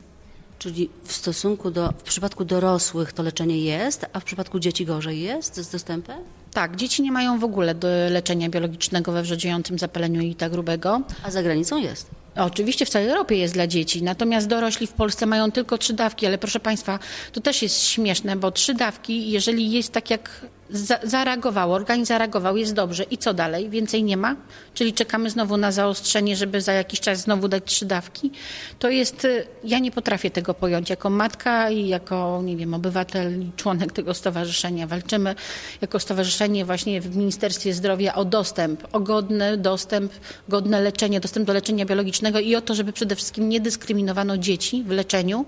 Czyli 0.58 0.90
w 1.04 1.12
stosunku 1.12 1.70
do, 1.70 1.92
w 1.92 2.02
przypadku 2.02 2.44
dorosłych 2.44 3.12
to 3.12 3.22
leczenie 3.22 3.58
jest, 3.58 4.06
a 4.12 4.20
w 4.20 4.24
przypadku 4.24 4.58
dzieci 4.58 4.86
gorzej 4.86 5.20
jest 5.20 5.56
z 5.56 5.70
dostępem? 5.70 6.18
Tak, 6.54 6.76
dzieci 6.76 7.02
nie 7.02 7.12
mają 7.12 7.38
w 7.38 7.44
ogóle 7.44 7.74
do 7.74 7.88
leczenia 7.88 8.48
biologicznego 8.48 9.12
we 9.12 9.22
wrzodziejącym 9.22 9.78
zapaleniu 9.78 10.20
jelita 10.20 10.48
grubego. 10.48 11.00
A 11.22 11.30
za 11.30 11.42
granicą 11.42 11.76
jest. 11.78 12.10
Oczywiście 12.36 12.86
w 12.86 12.90
całej 12.90 13.08
Europie 13.08 13.36
jest 13.36 13.54
dla 13.54 13.66
dzieci, 13.66 14.02
natomiast 14.02 14.46
dorośli 14.46 14.86
w 14.86 14.92
Polsce 14.92 15.26
mają 15.26 15.52
tylko 15.52 15.78
trzy 15.78 15.92
dawki, 15.92 16.26
ale 16.26 16.38
proszę 16.38 16.60
Państwa, 16.60 16.98
to 17.32 17.40
też 17.40 17.62
jest 17.62 17.82
śmieszne, 17.82 18.36
bo 18.36 18.50
trzy 18.50 18.74
dawki, 18.74 19.30
jeżeli 19.30 19.70
jest 19.70 19.92
tak 19.92 20.10
jak 20.10 20.46
za, 20.70 20.98
zareagowało, 21.02 21.74
organizm 21.74 22.06
zareagował, 22.06 22.56
jest 22.56 22.74
dobrze 22.74 23.02
i 23.02 23.18
co 23.18 23.34
dalej? 23.34 23.70
Więcej 23.70 24.04
nie 24.04 24.16
ma? 24.16 24.36
Czyli 24.74 24.92
czekamy 24.92 25.30
znowu 25.30 25.56
na 25.56 25.72
zaostrzenie, 25.72 26.36
żeby 26.36 26.60
za 26.60 26.72
jakiś 26.72 27.00
czas 27.00 27.18
znowu 27.18 27.48
dać 27.48 27.64
trzy 27.64 27.86
dawki? 27.86 28.30
To 28.78 28.90
jest, 28.90 29.24
y, 29.24 29.46
ja 29.64 29.78
nie 29.78 29.90
potrafię 29.90 30.30
tego 30.30 30.54
pojąć. 30.54 30.90
Jako 30.90 31.10
matka 31.10 31.70
i 31.70 31.88
jako, 31.88 32.40
nie 32.44 32.56
wiem, 32.56 32.74
obywatel 32.74 33.42
i 33.42 33.52
członek 33.56 33.92
tego 33.92 34.14
stowarzyszenia 34.14 34.86
walczymy 34.86 35.34
jako 35.80 36.00
stowarzyszenie 36.00 36.43
właśnie 36.64 37.00
w 37.00 37.16
Ministerstwie 37.16 37.74
Zdrowia 37.74 38.14
o 38.14 38.24
dostęp, 38.24 38.88
o 38.92 39.00
godny 39.00 39.56
dostęp, 39.56 40.12
godne 40.48 40.80
leczenie, 40.80 41.20
dostęp 41.20 41.46
do 41.46 41.52
leczenia 41.52 41.84
biologicznego 41.84 42.40
i 42.40 42.56
o 42.56 42.60
to, 42.60 42.74
żeby 42.74 42.92
przede 42.92 43.16
wszystkim 43.16 43.48
nie 43.48 43.60
dyskryminowano 43.60 44.38
dzieci 44.38 44.82
w 44.82 44.90
leczeniu 44.90 45.44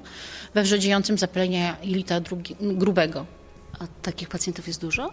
we 0.54 0.62
wrzodziejącym 0.62 1.18
zapalenia 1.18 1.76
jelita 1.82 2.20
grubego. 2.60 3.26
A 3.78 3.86
takich 4.02 4.28
pacjentów 4.28 4.68
jest 4.68 4.80
dużo? 4.80 5.12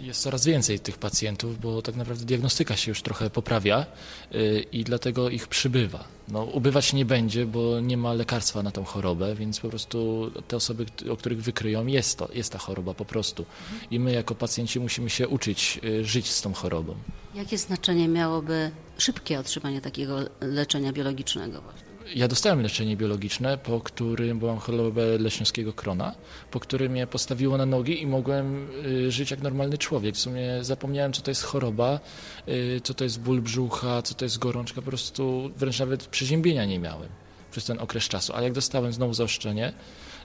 Jest 0.00 0.22
coraz 0.22 0.44
więcej 0.44 0.80
tych 0.80 0.98
pacjentów, 0.98 1.60
bo 1.60 1.82
tak 1.82 1.96
naprawdę 1.96 2.24
diagnostyka 2.24 2.76
się 2.76 2.90
już 2.90 3.02
trochę 3.02 3.30
poprawia 3.30 3.86
y, 4.34 4.66
i 4.72 4.84
dlatego 4.84 5.28
ich 5.28 5.48
przybywa. 5.48 6.04
No, 6.28 6.44
ubywać 6.44 6.92
nie 6.92 7.04
będzie, 7.04 7.46
bo 7.46 7.80
nie 7.80 7.96
ma 7.96 8.12
lekarstwa 8.12 8.62
na 8.62 8.70
tą 8.70 8.84
chorobę, 8.84 9.34
więc 9.34 9.60
po 9.60 9.68
prostu 9.68 10.30
te 10.48 10.56
osoby, 10.56 10.86
o 11.10 11.16
których 11.16 11.42
wykryją, 11.42 11.86
jest, 11.86 12.18
to, 12.18 12.28
jest 12.34 12.52
ta 12.52 12.58
choroba 12.58 12.94
po 12.94 13.04
prostu. 13.04 13.44
I 13.90 14.00
my 14.00 14.12
jako 14.12 14.34
pacjenci 14.34 14.80
musimy 14.80 15.10
się 15.10 15.28
uczyć 15.28 15.80
y, 15.84 16.04
żyć 16.04 16.30
z 16.30 16.42
tą 16.42 16.52
chorobą. 16.52 16.94
Jakie 17.34 17.58
znaczenie 17.58 18.08
miałoby 18.08 18.70
szybkie 18.98 19.38
otrzymanie 19.38 19.80
takiego 19.80 20.18
leczenia 20.40 20.92
biologicznego 20.92 21.60
właśnie? 21.60 21.89
Ja 22.14 22.28
dostałem 22.28 22.62
leczenie 22.62 22.96
biologiczne, 22.96 23.58
po 23.58 23.80
którym 23.80 24.38
byłam 24.38 24.58
chorobę 24.58 25.18
leśniowskiego 25.18 25.72
krona, 25.72 26.14
po 26.50 26.60
którym 26.60 26.92
mnie 26.92 27.06
postawiło 27.06 27.56
na 27.56 27.66
nogi 27.66 28.02
i 28.02 28.06
mogłem 28.06 28.68
y, 28.86 29.10
żyć 29.10 29.30
jak 29.30 29.42
normalny 29.42 29.78
człowiek. 29.78 30.14
W 30.14 30.18
sumie 30.18 30.64
zapomniałem, 30.64 31.12
co 31.12 31.22
to 31.22 31.30
jest 31.30 31.42
choroba, 31.42 32.00
y, 32.48 32.80
co 32.84 32.94
to 32.94 33.04
jest 33.04 33.20
ból 33.20 33.42
brzucha, 33.42 34.02
co 34.02 34.14
to 34.14 34.24
jest 34.24 34.38
gorączka. 34.38 34.82
Po 34.82 34.86
prostu 34.86 35.50
wręcz 35.56 35.78
nawet 35.78 36.06
przeziębienia 36.06 36.64
nie 36.64 36.78
miałem 36.78 37.08
przez 37.50 37.64
ten 37.64 37.78
okres 37.78 38.04
czasu. 38.04 38.32
A 38.36 38.42
jak 38.42 38.52
dostałem 38.52 38.92
znowu 38.92 39.14
zaoszczenie, 39.14 39.72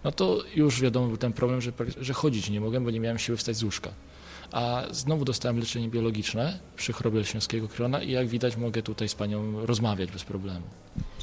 no 0.03 0.11
to 0.11 0.43
już 0.55 0.81
wiadomo 0.81 1.07
był 1.07 1.17
ten 1.17 1.33
problem, 1.33 1.61
że, 1.61 1.71
że 2.01 2.13
chodzić 2.13 2.49
nie 2.49 2.61
mogłem, 2.61 2.83
bo 2.83 2.91
nie 2.91 2.99
miałem 2.99 3.17
siły 3.17 3.37
wstać 3.37 3.55
z 3.55 3.63
łóżka. 3.63 3.89
A 4.55 4.83
znowu 4.91 5.25
dostałem 5.25 5.59
leczenie 5.59 5.89
biologiczne 5.89 6.59
przy 6.75 6.93
chorobie 6.93 7.19
leśniowskiego 7.19 7.67
krona 7.67 8.01
i 8.01 8.11
jak 8.11 8.27
widać 8.27 8.57
mogę 8.57 8.81
tutaj 8.81 9.09
z 9.09 9.15
panią 9.15 9.65
rozmawiać 9.65 10.11
bez 10.11 10.23
problemu. 10.23 10.65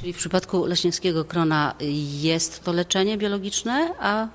Czyli 0.00 0.12
w 0.12 0.16
przypadku 0.16 0.66
leśniowskiego 0.66 1.24
krona 1.24 1.74
jest 2.20 2.64
to 2.64 2.72
leczenie 2.72 3.18
biologiczne, 3.18 3.94
a 4.00 4.28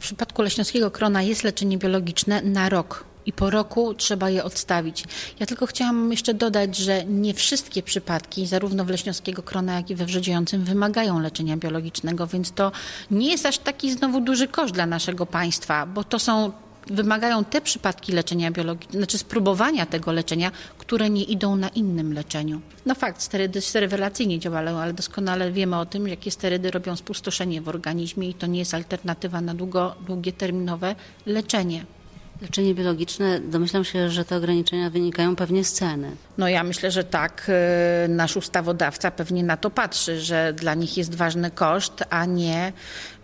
W 0.00 0.02
przypadku 0.02 0.42
leśniowskiego 0.42 0.90
krona 0.90 1.22
jest 1.22 1.44
leczenie 1.44 1.78
biologiczne 1.78 2.42
na 2.42 2.68
rok 2.68 3.04
i 3.26 3.32
po 3.32 3.50
roku 3.50 3.94
trzeba 3.94 4.30
je 4.30 4.44
odstawić. 4.44 5.04
Ja 5.40 5.46
tylko 5.46 5.66
chciałam 5.66 6.10
jeszcze 6.10 6.34
dodać, 6.34 6.76
że 6.76 7.04
nie 7.04 7.34
wszystkie 7.34 7.82
przypadki, 7.82 8.46
zarówno 8.46 8.84
w 8.84 8.88
leśniowskiego 8.88 9.42
krona, 9.42 9.74
jak 9.74 9.90
i 9.90 9.94
we 9.94 10.06
wrzodziejącym, 10.06 10.64
wymagają 10.64 11.20
leczenia 11.20 11.56
biologicznego, 11.56 12.26
więc 12.26 12.52
to 12.52 12.72
nie 13.10 13.30
jest 13.30 13.46
aż 13.46 13.58
taki 13.58 13.92
znowu 13.92 14.20
duży 14.20 14.48
koszt 14.48 14.74
dla 14.74 14.86
naszego 14.86 15.26
państwa, 15.26 15.86
bo 15.86 16.04
to 16.04 16.18
są 16.18 16.52
wymagają 16.86 17.44
te 17.44 17.60
przypadki 17.60 18.12
leczenia 18.12 18.50
biologicznego, 18.50 18.98
znaczy 18.98 19.18
spróbowania 19.18 19.86
tego 19.86 20.12
leczenia, 20.12 20.52
które 20.78 21.10
nie 21.10 21.22
idą 21.24 21.56
na 21.56 21.68
innym 21.68 22.12
leczeniu. 22.12 22.60
No 22.86 22.94
fakt, 22.94 23.22
sterydy 23.22 23.60
rewelacyjnie 23.74 24.38
działają, 24.38 24.78
ale 24.78 24.92
doskonale 24.92 25.52
wiemy 25.52 25.78
o 25.78 25.86
tym, 25.86 26.08
jakie 26.08 26.30
sterydy 26.30 26.70
robią 26.70 26.96
spustoszenie 26.96 27.60
w 27.62 27.68
organizmie 27.68 28.28
i 28.28 28.34
to 28.34 28.46
nie 28.46 28.58
jest 28.58 28.74
alternatywa 28.74 29.40
na 29.40 29.54
długo, 29.54 29.94
długie 30.06 30.32
terminowe 30.32 30.94
leczenie. 31.26 31.84
leczenie 32.42 32.74
biologiczne, 32.74 33.40
domyślam 33.40 33.84
się, 33.84 34.10
że 34.10 34.24
te 34.24 34.36
ograniczenia 34.36 34.90
wynikają 34.90 35.36
pewnie 35.36 35.64
z 35.64 35.72
ceny. 35.72 36.10
No 36.38 36.48
ja 36.48 36.64
myślę, 36.64 36.90
że 36.90 37.04
tak. 37.04 37.50
y, 38.04 38.08
Nasz 38.08 38.36
ustawodawca 38.36 39.10
pewnie 39.10 39.42
na 39.44 39.56
to 39.56 39.70
patrzy, 39.70 40.20
że 40.20 40.52
dla 40.52 40.74
nich 40.74 40.96
jest 40.96 41.14
ważny 41.14 41.50
koszt, 41.50 42.04
a 42.10 42.24
nie 42.24 42.72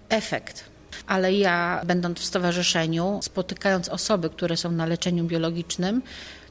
efekt. 0.08 0.75
Ale 1.06 1.32
ja, 1.32 1.80
będąc 1.86 2.18
w 2.18 2.24
stowarzyszeniu, 2.24 3.18
spotykając 3.22 3.88
osoby, 3.88 4.30
które 4.30 4.56
są 4.56 4.70
na 4.72 4.86
leczeniu 4.86 5.24
biologicznym, 5.24 6.02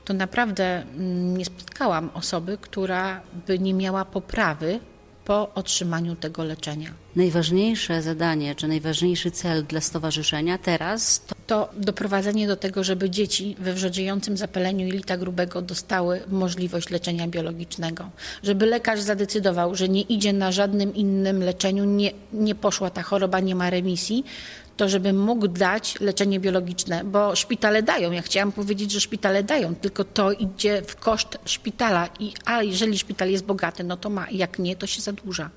to 0.06 0.14
naprawdę 0.14 0.82
mm, 0.82 1.38
nie 1.38 1.46
spotkałam 1.46 2.10
osoby, 2.14 2.58
która 2.62 3.22
by 3.48 3.60
nie 3.60 3.74
miała 3.74 4.06
poprawy 4.06 4.80
po 5.26 5.54
otrzymaniu 5.54 6.16
tego 6.16 6.44
leczenia. 6.44 6.90
Najważniejsze 7.16 8.02
zadanie, 8.02 8.56
czy 8.56 8.68
najważniejszy 8.68 9.32
cel 9.32 9.66
dla 9.66 9.82
stowarzyszenia 9.82 10.58
teraz 10.58 11.22
to 11.28 11.36
to 11.48 11.70
doprowadzenie 11.78 12.48
do 12.48 12.56
tego, 12.56 12.84
żeby 12.84 13.10
dzieci 13.10 13.56
we 13.60 13.74
wrzodziejącym 13.74 14.38
zapaleniu 14.38 14.88
jelita 14.88 15.18
grubego 15.18 15.62
dostały 15.62 16.22
możliwość 16.28 16.90
leczenia 16.90 17.28
biologicznego. 17.28 18.10
Żeby 18.44 18.66
lekarz 18.66 19.02
zadecydował, 19.02 19.76
że 19.76 19.90
nie 19.90 20.02
idzie 20.02 20.34
na 20.34 20.52
żadnym 20.52 20.96
innym 20.96 21.44
leczeniu, 21.44 21.86
nie, 21.86 22.12
nie 22.34 22.56
poszła 22.56 22.90
ta 22.90 23.04
choroba, 23.04 23.40
nie 23.40 23.56
ma 23.56 23.70
remisji, 23.70 24.26
to 24.78 24.90
żeby 24.90 25.14
mógł 25.14 25.48
dać 25.48 26.00
leczenie 26.00 26.40
biologiczne, 26.40 27.04
bo 27.04 27.36
szpitale 27.36 27.84
dają. 27.84 28.12
Ja 28.12 28.22
chciałam 28.22 28.52
powiedzieć, 28.52 28.92
że 28.92 29.00
szpitale 29.02 29.44
dają, 29.44 29.76
tylko 29.76 30.04
to 30.04 30.32
idzie 30.32 30.82
w 30.82 30.96
koszt 30.96 31.38
szpitala. 31.46 32.10
I, 32.20 32.34
a 32.46 32.64
jeżeli 32.64 32.98
szpital 32.98 33.30
jest 33.30 33.46
bogaty, 33.46 33.84
no 33.84 33.98
to 33.98 34.10
ma, 34.10 34.30
jak 34.32 34.60
nie, 34.60 34.76
to 34.76 34.88
się 34.88 35.02
zadłuża. 35.02 35.50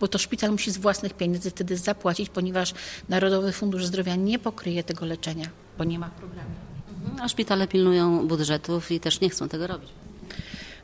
Bo 0.00 0.08
to 0.08 0.18
szpital 0.18 0.50
musi 0.50 0.70
z 0.70 0.78
własnych 0.78 1.14
pieniędzy 1.14 1.50
wtedy 1.50 1.76
zapłacić, 1.76 2.28
ponieważ 2.28 2.74
Narodowy 3.08 3.52
Fundusz 3.52 3.86
Zdrowia 3.86 4.16
nie 4.16 4.38
pokryje 4.38 4.84
tego 4.84 5.06
leczenia, 5.06 5.48
bo 5.78 5.84
nie 5.84 5.98
ma 5.98 6.10
programu. 6.10 6.50
a 7.20 7.28
szpitale 7.28 7.68
pilnują 7.68 8.28
budżetów 8.28 8.90
i 8.90 9.00
też 9.00 9.20
nie 9.20 9.30
chcą 9.30 9.48
tego 9.48 9.66
robić. 9.66 9.90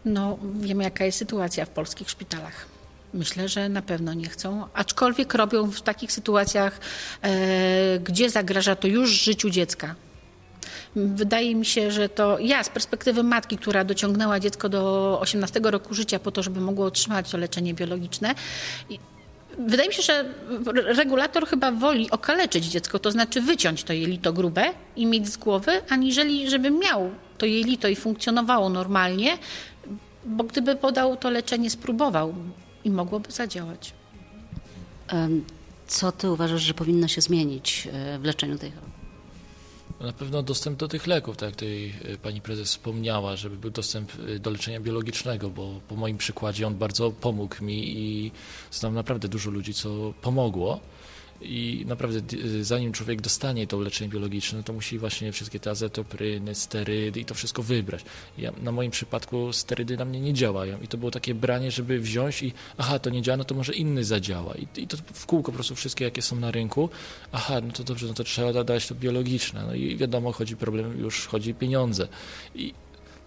No, 0.05 0.39
wiemy, 0.61 0.85
jaka 0.85 1.05
jest 1.05 1.19
sytuacja 1.19 1.65
w 1.65 1.69
polskich 1.69 2.11
szpitalach. 2.11 2.67
Myślę, 3.15 3.49
że 3.49 3.69
na 3.69 3.83
pewno 3.83 4.15
nie 4.15 4.29
chcą, 4.29 4.65
aczkolwiek 4.75 5.35
robią 5.35 5.71
w 5.71 5.83
takich 5.83 6.13
sytuacjach, 6.13 6.81
e, 7.23 7.99
gdzie 7.99 8.31
zagraża 8.31 8.77
to 8.77 8.89
już 8.89 9.11
życiu 9.11 9.51
dziecka. 9.51 9.95
Wydaje 10.97 11.55
mi 11.55 11.67
się, 11.67 11.91
że 11.91 12.09
to 12.09 12.39
ja 12.39 12.65
z 12.65 12.69
perspektywy 12.69 13.23
matki, 13.23 13.59
która 13.59 13.85
dociągnęła 13.85 14.41
dziecko 14.41 14.69
do 14.69 15.19
18 15.21 15.61
roku 15.71 15.95
życia 15.95 16.19
po 16.19 16.31
to, 16.31 16.43
żeby 16.43 16.61
mogło 16.61 16.87
otrzymać 16.87 17.31
to 17.31 17.39
leczenie 17.39 17.75
biologiczne. 17.75 18.35
Wydaje 19.59 19.89
mi 19.89 19.95
się, 19.95 20.03
że 20.03 20.25
regulator 20.75 21.47
chyba 21.47 21.73
woli 21.73 22.11
okaleczyć 22.11 22.65
dziecko, 22.65 22.99
to 22.99 23.11
znaczy 23.11 23.41
wyciąć 23.41 23.85
to 23.85 23.93
jelito 23.93 24.33
grube 24.33 24.73
i 24.97 25.07
mieć 25.07 25.29
z 25.29 25.37
głowy, 25.37 25.73
aniżeli 25.89 26.51
żeby 26.51 26.71
miał 26.71 27.11
to 27.39 27.47
jelito 27.47 27.89
i 27.89 27.97
funkcjonowało 27.97 28.69
normalnie, 28.69 29.39
bo 30.25 30.45
gdyby 30.45 30.77
podał 30.77 31.17
to 31.17 31.31
leczenie, 31.31 31.71
spróbował 31.71 32.35
i 32.85 32.91
mogłoby 32.91 33.33
zadziałać. 33.33 33.95
Co 35.87 36.13
ty 36.13 36.31
uważasz, 36.31 36.63
że 36.63 36.75
powinno 36.75 37.09
się 37.09 37.21
zmienić 37.21 37.89
e, 37.93 38.19
w 38.19 38.25
leczeniu 38.25 38.59
tej 38.59 38.71
choroby? 38.71 38.91
Na 40.01 40.13
pewno 40.13 40.43
dostęp 40.43 40.79
do 40.79 40.89
tych 40.89 41.07
leków, 41.07 41.37
tak 41.37 41.47
jak 41.49 41.55
tutaj 41.55 41.93
y, 42.15 42.19
pani 42.19 42.41
prezes 42.41 42.69
wspomniała, 42.69 43.37
żeby 43.37 43.57
był 43.57 43.71
dostęp 43.71 44.13
y, 44.29 44.39
do 44.39 44.51
leczenia 44.51 44.81
biologicznego, 44.81 45.51
bo 45.51 45.81
po 45.89 45.97
moim 45.97 46.19
przykładzie 46.19 46.67
on 46.67 46.75
bardzo 46.75 47.11
pomógł 47.11 47.65
mi 47.65 47.99
i 47.99 48.33
znam 48.71 48.95
naprawdę 48.95 49.29
dużo 49.29 49.51
ludzi, 49.51 49.75
co 49.75 50.15
pomogło. 50.23 50.81
I 51.43 51.85
naprawdę, 51.89 52.37
y, 52.37 52.65
zanim 52.65 52.93
człowiek 52.93 53.21
dostanie 53.21 53.67
to 53.67 53.81
leczenie 53.81 54.11
biologiczne, 54.11 54.63
to 54.63 54.73
musi 54.73 54.99
właśnie 54.99 55.33
wszystkie 55.33 55.61
te 55.61 55.71
azetopryny, 55.71 56.55
sterydy 56.55 57.21
i 57.21 57.25
to 57.25 57.35
wszystko 57.35 57.63
wybrać. 57.63 58.05
Ja, 58.39 58.53
na 58.63 58.73
moim 58.73 58.91
przypadku 58.91 59.53
sterydy 59.53 59.97
na 59.97 60.05
mnie 60.05 60.21
nie 60.21 60.35
działają 60.35 60.79
i 60.81 60.89
to 60.89 60.99
było 60.99 61.11
takie 61.11 61.35
branie, 61.35 61.71
żeby 61.71 62.01
wziąć 62.01 62.43
i 62.43 62.53
aha, 62.79 62.99
to 62.99 63.11
nie 63.11 63.23
działa, 63.23 63.37
no 63.37 63.45
to 63.45 63.55
może 63.55 63.73
inny 63.73 64.05
zadziała. 64.05 64.55
I, 64.55 64.83
i 64.83 64.87
to 64.87 64.97
w 65.13 65.27
kółko 65.27 65.53
po 65.53 65.55
prostu 65.55 65.75
wszystkie, 65.75 66.05
jakie 66.05 66.23
są 66.23 66.37
na 66.37 66.51
rynku. 66.51 66.89
Aha, 67.33 67.61
no 67.61 67.73
to 67.73 67.85
dobrze, 67.85 68.07
no 68.07 68.15
to 68.15 68.25
trzeba 68.25 68.65
dać 68.65 68.87
to 68.87 68.95
biologiczne. 68.95 69.65
No 69.67 69.75
i 69.75 69.97
wiadomo, 69.97 70.33
chodzi 70.33 70.57
problem, 70.57 71.01
już 71.01 71.27
chodzi 71.27 71.55
pieniądze. 71.55 72.09
I 72.55 72.75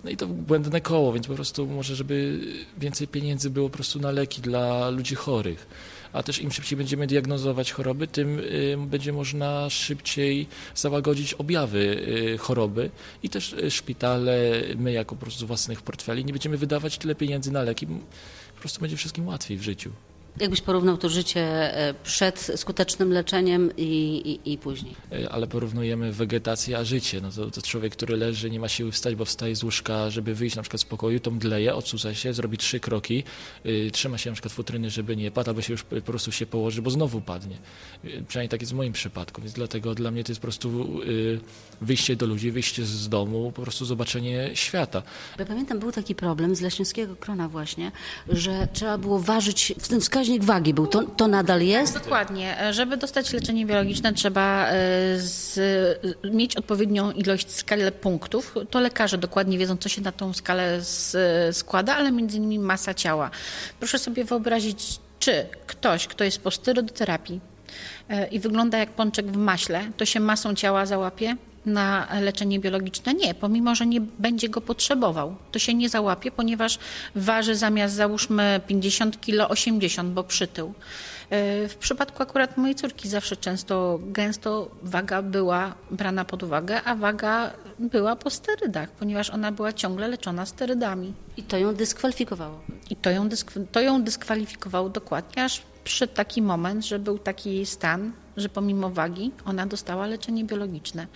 No 0.04 0.10
i 0.10 0.18
to 0.18 0.28
błędne 0.28 0.82
koło, 0.82 1.14
więc 1.14 1.28
po 1.28 1.36
prostu 1.36 1.68
może, 1.68 1.96
żeby 1.96 2.40
więcej 2.78 3.08
pieniędzy 3.08 3.50
było 3.50 3.70
po 3.70 3.76
prostu 3.76 4.00
na 4.00 4.12
leki 4.12 4.42
dla 4.42 4.90
ludzi 4.90 5.16
chorych. 5.16 5.68
A 6.14 6.24
też 6.24 6.40
im 6.40 6.52
szybciej 6.52 6.78
będziemy 6.78 7.08
diagnozować 7.08 7.72
choroby, 7.72 8.08
tym 8.08 8.40
y, 8.40 8.78
będzie 8.78 9.14
można 9.14 9.70
szybciej 9.70 10.48
załagodzić 10.76 11.34
objawy 11.34 11.80
y, 12.34 12.38
choroby 12.38 12.90
i 13.24 13.30
też 13.30 13.54
y, 13.54 13.72
szpitale, 13.72 14.62
my 14.76 14.92
jako 14.92 15.16
po 15.16 15.22
prostu 15.22 15.48
własnych 15.48 15.82
portfeli 15.82 16.26
nie 16.26 16.34
będziemy 16.34 16.58
wydawać 16.58 16.98
tyle 16.98 17.16
pieniędzy 17.16 17.52
na 17.52 17.62
leki, 17.62 17.88
po 18.56 18.60
prostu 18.60 18.82
będzie 18.82 18.98
wszystkim 18.98 19.28
łatwiej 19.28 19.58
w 19.58 19.62
życiu. 19.62 19.92
Jakbyś 20.40 20.62
porównał 20.62 20.98
to 20.98 21.10
życie 21.10 21.42
e, 21.78 21.94
przed 22.04 22.52
skutecznym 22.56 23.14
leczeniem 23.14 23.72
i, 23.78 23.84
i, 24.46 24.54
i 24.54 24.58
później? 24.58 24.96
E, 25.12 25.30
ale 25.30 25.48
porównujemy 25.48 26.12
wegetację 26.12 26.78
a 26.78 26.84
życie. 26.84 27.22
No 27.22 27.32
to, 27.32 27.52
to 27.52 27.62
człowiek, 27.62 27.94
który 27.94 28.18
leży, 28.18 28.50
nie 28.50 28.60
ma 28.60 28.68
siły 28.68 28.92
wstać, 28.92 29.16
bo 29.16 29.26
wstaje 29.26 29.56
z 29.56 29.64
łóżka, 29.64 30.10
żeby 30.10 30.36
wyjść 30.36 30.56
na 30.56 30.62
przykład 30.62 30.82
z 30.82 30.86
pokoju, 30.86 31.20
to 31.20 31.32
mdleje, 31.32 31.76
odsuwa 31.76 32.14
się, 32.14 32.34
zrobi 32.34 32.58
trzy 32.58 32.80
kroki, 32.80 33.24
y, 33.66 33.90
trzyma 33.94 34.18
się 34.18 34.30
na 34.30 34.34
przykład 34.34 34.54
futryny, 34.54 34.90
żeby 34.90 35.16
nie 35.16 35.32
padł, 35.32 35.50
albo 35.50 35.62
się 35.62 35.74
już 35.74 35.84
po 35.84 36.02
prostu 36.02 36.32
się 36.32 36.46
położy, 36.46 36.82
bo 36.82 36.90
znowu 36.90 37.22
padnie. 37.22 37.56
Y, 38.06 38.24
przynajmniej 38.28 38.50
tak 38.50 38.62
jest 38.62 38.74
w 38.74 38.76
moim 38.76 38.94
przypadku, 38.94 39.42
więc 39.42 39.54
dlatego 39.54 39.96
dla 39.96 40.12
mnie 40.12 40.24
to 40.24 40.32
jest 40.32 40.42
po 40.42 40.46
prostu 40.46 41.02
y, 41.02 41.40
wyjście 41.82 42.16
do 42.16 42.26
ludzi, 42.26 42.52
wyjście 42.52 42.86
z 42.86 43.10
domu, 43.10 43.52
po 43.56 43.62
prostu 43.62 43.86
zobaczenie 43.86 44.52
świata. 44.54 45.04
Ja 45.40 45.46
pamiętam, 45.46 45.80
był 45.80 45.92
taki 45.92 46.16
problem 46.16 46.56
z 46.56 46.62
Leśniowskiego 46.62 47.16
Krona 47.16 47.50
właśnie, 47.50 47.92
że 48.30 48.68
trzeba 48.74 48.98
było 48.98 49.20
ważyć, 49.20 49.74
w 49.80 49.88
ten 49.88 50.02
wskaźnik 50.24 50.44
wagi 50.44 50.74
był, 50.74 50.88
to, 50.88 51.04
to 51.04 51.28
nadal 51.28 51.62
jest? 51.62 51.94
Dokładnie. 51.94 52.58
Żeby 52.72 52.98
dostać 52.98 53.34
leczenie 53.34 53.66
biologiczne, 53.66 54.14
trzeba 54.14 54.68
e, 54.68 54.74
z, 55.18 55.60
mieć 56.24 56.56
odpowiednią 56.56 57.12
ilość 57.12 57.52
skalę 57.52 57.92
punktów. 57.92 58.56
To 58.70 58.80
lekarze 58.80 59.18
dokładnie 59.18 59.58
wiedzą, 59.58 59.78
co 59.78 59.90
się 59.90 60.02
na 60.02 60.12
tą 60.12 60.34
skalę 60.34 60.82
z, 60.82 61.58
składa, 61.58 61.96
ale 61.96 62.12
między 62.12 62.38
innymi 62.38 62.60
masa 62.60 62.94
ciała. 62.94 63.32
Proszę 63.80 64.00
sobie 64.00 64.26
wyobrazić, 64.26 65.00
czy 65.20 65.46
ktoś, 65.68 66.08
kto 66.08 66.24
jest 66.24 66.42
po 66.42 66.52
sterodoterapii 66.52 67.40
e, 68.10 68.28
i 68.28 68.40
wygląda 68.40 68.78
jak 68.78 68.90
pączek 68.90 69.26
w 69.32 69.38
maśle, 69.38 69.92
to 69.98 70.06
się 70.06 70.20
masą 70.20 70.56
ciała 70.56 70.86
załapie? 70.86 71.36
Na 71.66 72.08
leczenie 72.22 72.60
biologiczne? 72.60 73.14
Nie, 73.14 73.34
pomimo, 73.34 73.76
że 73.76 73.86
nie 73.86 74.02
będzie 74.02 74.50
go 74.50 74.62
potrzebował. 74.62 75.36
To 75.52 75.60
się 75.60 75.74
nie 75.74 75.90
załapie, 75.90 76.32
ponieważ 76.32 76.80
waży 77.16 77.56
zamiast 77.56 77.96
załóżmy 77.96 78.62
50 78.68 79.22
kg 79.22 79.50
80, 79.52 80.14
bo 80.14 80.24
przytył. 80.24 80.74
E, 81.30 81.68
W 81.68 81.76
przypadku 81.76 82.24
akurat 82.24 82.58
mojej 82.58 82.76
córki 82.76 83.10
zawsze 83.10 83.38
często, 83.38 84.00
gęsto 84.04 84.72
waga 84.84 85.22
była 85.22 85.76
brana 85.92 86.26
pod 86.26 86.44
uwagę, 86.44 86.84
a 86.84 86.96
waga 86.96 87.52
była 87.80 88.16
po 88.16 88.30
sterydach, 88.30 88.90
ponieważ 88.92 89.30
ona 89.30 89.52
była 89.52 89.74
ciągle 89.74 90.08
leczona 90.08 90.46
sterydami. 90.46 91.14
I 91.38 91.44
to 91.44 91.58
ją 91.58 91.76
dyskwalifikowało. 91.76 92.60
I 92.90 92.96
to 92.96 93.10
ją, 93.12 93.30
to 93.72 93.82
ją 93.82 94.04
dyskwalifikowało 94.04 94.90
dokładnie, 94.90 95.44
aż 95.44 95.62
przyszedł 95.84 96.14
taki 96.14 96.42
moment, 96.42 96.86
że 96.86 97.00
był 97.00 97.20
taki 97.20 97.54
jej 97.56 97.66
stan, 97.66 98.12
że 98.38 98.50
pomimo 98.50 98.90
wagi 98.90 99.32
ona 99.46 99.66
dostała 99.66 100.08
leczenie 100.08 100.46
biologiczne. 100.46 101.08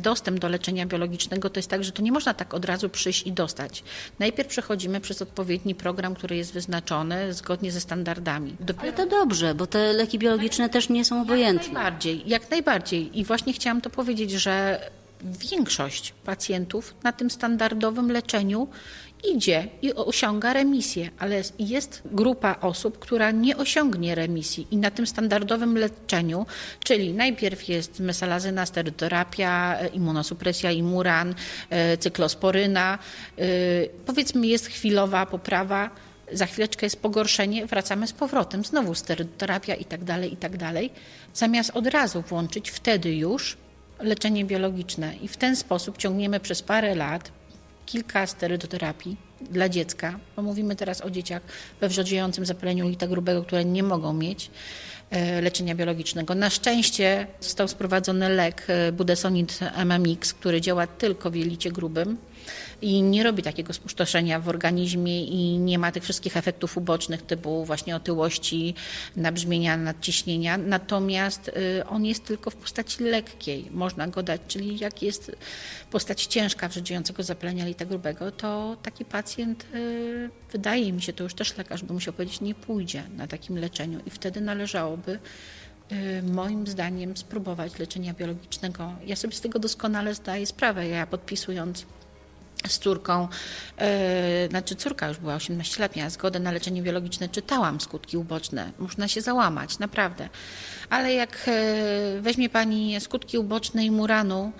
Dostęp 0.00 0.38
do 0.38 0.48
leczenia 0.48 0.86
biologicznego 0.86 1.50
to 1.50 1.58
jest 1.58 1.70
tak, 1.70 1.84
że 1.84 1.92
to 1.92 2.02
nie 2.02 2.12
można 2.12 2.34
tak 2.34 2.54
od 2.54 2.64
razu 2.64 2.88
przyjść 2.88 3.26
i 3.26 3.32
dostać. 3.32 3.84
Najpierw 4.18 4.48
przechodzimy 4.48 5.00
przez 5.00 5.22
odpowiedni 5.22 5.74
program, 5.74 6.14
który 6.14 6.36
jest 6.36 6.52
wyznaczony 6.52 7.34
zgodnie 7.34 7.72
ze 7.72 7.80
standardami. 7.80 8.56
Ale 8.78 8.92
to 8.92 9.06
dobrze, 9.06 9.54
bo 9.54 9.66
te 9.66 9.92
leki 9.92 10.18
biologiczne 10.18 10.68
też 10.68 10.88
nie 10.88 11.04
są 11.04 11.16
Jak 11.16 11.24
obojętne. 11.24 11.72
najbardziej, 11.72 12.22
jak 12.26 12.50
najbardziej. 12.50 13.18
I 13.18 13.24
właśnie 13.24 13.52
chciałam 13.52 13.80
to 13.80 13.90
powiedzieć, 13.90 14.30
że 14.30 14.80
większość 15.50 16.14
pacjentów 16.24 16.94
na 17.02 17.12
tym 17.12 17.30
standardowym 17.30 18.12
leczeniu 18.12 18.68
idzie 19.24 19.68
i 19.82 19.94
osiąga 19.94 20.52
remisję, 20.52 21.10
ale 21.18 21.42
jest 21.58 22.02
grupa 22.04 22.56
osób, 22.60 22.98
która 22.98 23.30
nie 23.30 23.56
osiągnie 23.56 24.14
remisji 24.14 24.66
i 24.70 24.76
na 24.76 24.90
tym 24.90 25.06
standardowym 25.06 25.78
leczeniu, 25.78 26.46
czyli 26.84 27.12
najpierw 27.12 27.68
jest 27.68 28.00
mesalazyna, 28.00 28.66
steroterapia, 28.66 29.78
e, 29.78 29.88
immunosupresja, 29.88 30.70
imuran, 30.70 31.34
e, 31.70 31.96
cyklosporyna, 31.96 32.98
e, 33.38 33.42
powiedzmy 34.06 34.46
jest 34.46 34.66
chwilowa 34.66 35.26
poprawa, 35.26 35.90
za 36.32 36.46
chwileczkę 36.46 36.86
jest 36.86 37.02
pogorszenie, 37.02 37.66
wracamy 37.66 38.06
z 38.06 38.12
powrotem, 38.12 38.64
znowu 38.64 38.94
steroterapia 38.94 39.74
i 39.74 39.84
tak 39.84 40.04
dalej, 40.04 40.32
i 40.32 40.36
tak 40.36 40.56
dalej, 40.56 40.90
zamiast 41.34 41.70
od 41.74 41.86
razu 41.86 42.22
włączyć 42.22 42.70
wtedy 42.70 43.14
już 43.14 43.56
leczenie 44.00 44.44
biologiczne. 44.44 45.16
I 45.16 45.28
w 45.28 45.36
ten 45.36 45.56
sposób 45.56 45.96
ciągniemy 45.96 46.40
przez 46.40 46.62
parę 46.62 46.94
lat 46.94 47.32
kilka 47.86 48.26
sterydoterapii 48.26 49.16
dla 49.40 49.68
dziecka, 49.68 50.18
bo 50.36 50.42
mówimy 50.42 50.76
teraz 50.76 51.00
o 51.00 51.10
dzieciach 51.10 51.42
we 51.80 51.88
wrzodziejącym 51.88 52.46
zapaleniu 52.46 52.84
jelita 52.84 53.06
grubego, 53.06 53.42
które 53.42 53.64
nie 53.64 53.82
mogą 53.82 54.12
mieć 54.12 54.50
e, 55.10 55.40
leczenia 55.40 55.74
biologicznego. 55.74 56.34
Na 56.34 56.50
szczęście 56.50 57.26
został 57.40 57.68
sprowadzony 57.68 58.28
lek 58.28 58.64
e, 58.68 58.92
budesonid 58.92 59.58
MMX, 59.84 60.34
który 60.34 60.60
działa 60.60 60.86
tylko 60.86 61.30
w 61.30 61.34
jelicie 61.34 61.70
grubym 61.72 62.18
i 62.82 63.02
nie 63.02 63.22
robi 63.22 63.42
takiego 63.42 63.72
spustoszenia 63.72 64.40
w 64.40 64.48
organizmie 64.48 65.24
i 65.24 65.58
nie 65.58 65.78
ma 65.78 65.92
tych 65.92 66.02
wszystkich 66.02 66.36
efektów 66.36 66.76
ubocznych 66.76 67.22
typu 67.22 67.64
właśnie 67.64 67.96
otyłości, 67.96 68.74
nabrzmienia, 69.16 69.76
nadciśnienia. 69.76 70.58
Natomiast 70.58 71.48
y, 71.48 71.86
on 71.86 72.04
jest 72.04 72.24
tylko 72.24 72.50
w 72.50 72.56
postaci 72.56 73.04
lekkiej. 73.04 73.68
Można 73.70 74.08
go 74.08 74.22
dać, 74.22 74.40
czyli 74.48 74.78
jak 74.78 75.02
jest 75.02 75.32
postać 75.90 76.26
ciężka 76.26 76.68
wrzodziejącego 76.68 77.22
zapalenia 77.22 77.64
jelita 77.64 77.84
grubego, 77.84 78.30
to 78.30 78.76
taki 78.82 79.04
pacjent, 79.04 79.66
y, 79.74 80.30
wydaje 80.52 80.92
mi 80.92 81.02
się, 81.02 81.12
to 81.12 81.24
już 81.24 81.34
też 81.34 81.56
lekarz 81.56 81.82
by 81.82 81.92
musiał 81.92 82.14
powiedzieć, 82.14 82.40
nie 82.40 82.54
pójdzie 82.54 83.02
na 83.16 83.26
takim 83.26 83.58
leczeniu 83.58 84.00
i 84.06 84.10
wtedy 84.10 84.40
należałoby 84.40 85.18
y, 85.92 86.22
moim 86.22 86.66
zdaniem 86.66 87.16
spróbować 87.16 87.78
leczenia 87.78 88.14
biologicznego. 88.14 88.92
Ja 89.06 89.16
sobie 89.16 89.34
z 89.34 89.40
tego 89.40 89.58
doskonale 89.58 90.14
zdaję 90.14 90.46
sprawę. 90.46 90.88
Ja 90.88 91.06
podpisując 91.06 91.86
z 92.68 92.78
córką, 92.78 93.28
e, 93.78 94.48
znaczy 94.48 94.76
córka 94.76 95.08
już 95.08 95.18
była 95.18 95.34
18 95.34 95.82
lat, 95.82 95.96
miała 95.96 96.10
zgodę 96.10 96.40
na 96.40 96.52
leczenie 96.52 96.82
biologiczne, 96.82 97.28
czytałam 97.28 97.80
skutki 97.80 98.16
uboczne. 98.16 98.72
Można 98.78 99.08
się 99.08 99.20
załamać, 99.20 99.78
naprawdę. 99.78 100.28
Ale 100.90 101.12
jak 101.12 101.38
e, 101.46 102.20
weźmie 102.20 102.48
pani 102.48 103.00
skutki 103.00 103.38
uboczne 103.38 103.84
i 103.84 103.90
muranu, 103.90 104.52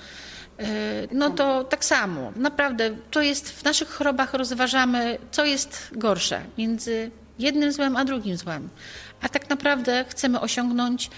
e, 0.59 0.65
no 1.13 1.31
to 1.31 1.65
tak 1.65 1.85
samo. 1.85 2.33
Naprawdę, 2.37 2.97
to 3.11 3.23
jest 3.23 3.51
w 3.51 3.65
naszych 3.65 3.89
chorobach 3.89 4.35
rozważamy, 4.35 5.19
co 5.31 5.45
jest 5.45 5.89
gorsze 5.93 6.43
między 6.59 7.11
jednym 7.39 7.73
złem 7.73 7.97
a 7.97 8.05
drugim 8.05 8.37
złem. 8.37 8.69
A 9.21 9.29
tak 9.29 9.51
naprawdę 9.51 10.05
chcemy 10.09 10.41
osiągnąć 10.41 11.11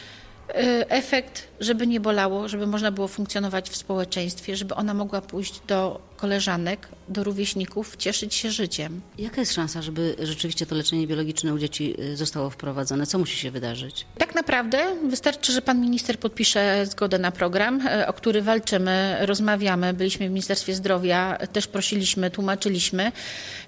efekt, 0.89 1.49
żeby 1.61 1.87
nie 1.87 2.01
bolało, 2.01 2.49
żeby 2.49 2.67
można 2.67 2.91
było 2.91 3.09
funkcjonować 3.09 3.71
w 3.71 3.77
społeczeństwie, 3.77 4.57
żeby 4.57 4.75
ona 4.75 4.95
mogła 4.95 5.21
pójść 5.21 5.61
do 5.67 6.08
koleżanek, 6.19 6.89
do 7.09 7.25
rówieśników, 7.25 7.97
cieszyć 7.97 8.35
się 8.35 8.51
życiem. 8.51 9.01
Jaka 9.19 9.41
jest 9.41 9.55
szansa, 9.55 9.83
żeby 9.83 10.17
rzeczywiście 10.23 10.67
to 10.67 10.75
leczenie 10.75 11.07
biologiczne 11.07 11.55
u 11.55 11.59
dzieci 11.59 11.95
y, 12.01 12.17
zostało 12.17 12.51
wprowadzone? 12.51 13.07
Co 13.07 13.19
musi 13.19 13.37
się 13.39 13.51
wydarzyć? 13.51 14.07
Tak 14.19 14.35
naprawdę 14.35 14.79
wystarczy, 15.09 15.53
że 15.53 15.63
pan 15.63 15.81
minister 15.81 16.19
podpisze 16.19 16.87
zgodę 16.87 17.19
na 17.19 17.33
program, 17.33 17.81
e, 17.87 18.09
o 18.09 18.13
który 18.13 18.43
walczymy, 18.43 19.17
rozmawiamy. 19.21 19.95
Byliśmy 19.95 20.27
w 20.29 20.31
Ministerstwie 20.31 20.75
Zdrowia, 20.75 21.39
też 21.53 21.67
prosiliśmy, 21.67 22.31
tłumaczyliśmy, 22.31 23.13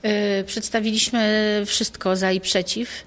e, 0.03 0.45
przedstawiliśmy 0.45 1.63
wszystko 1.67 2.17
za 2.17 2.33
i 2.33 2.41
przeciw. 2.41 3.05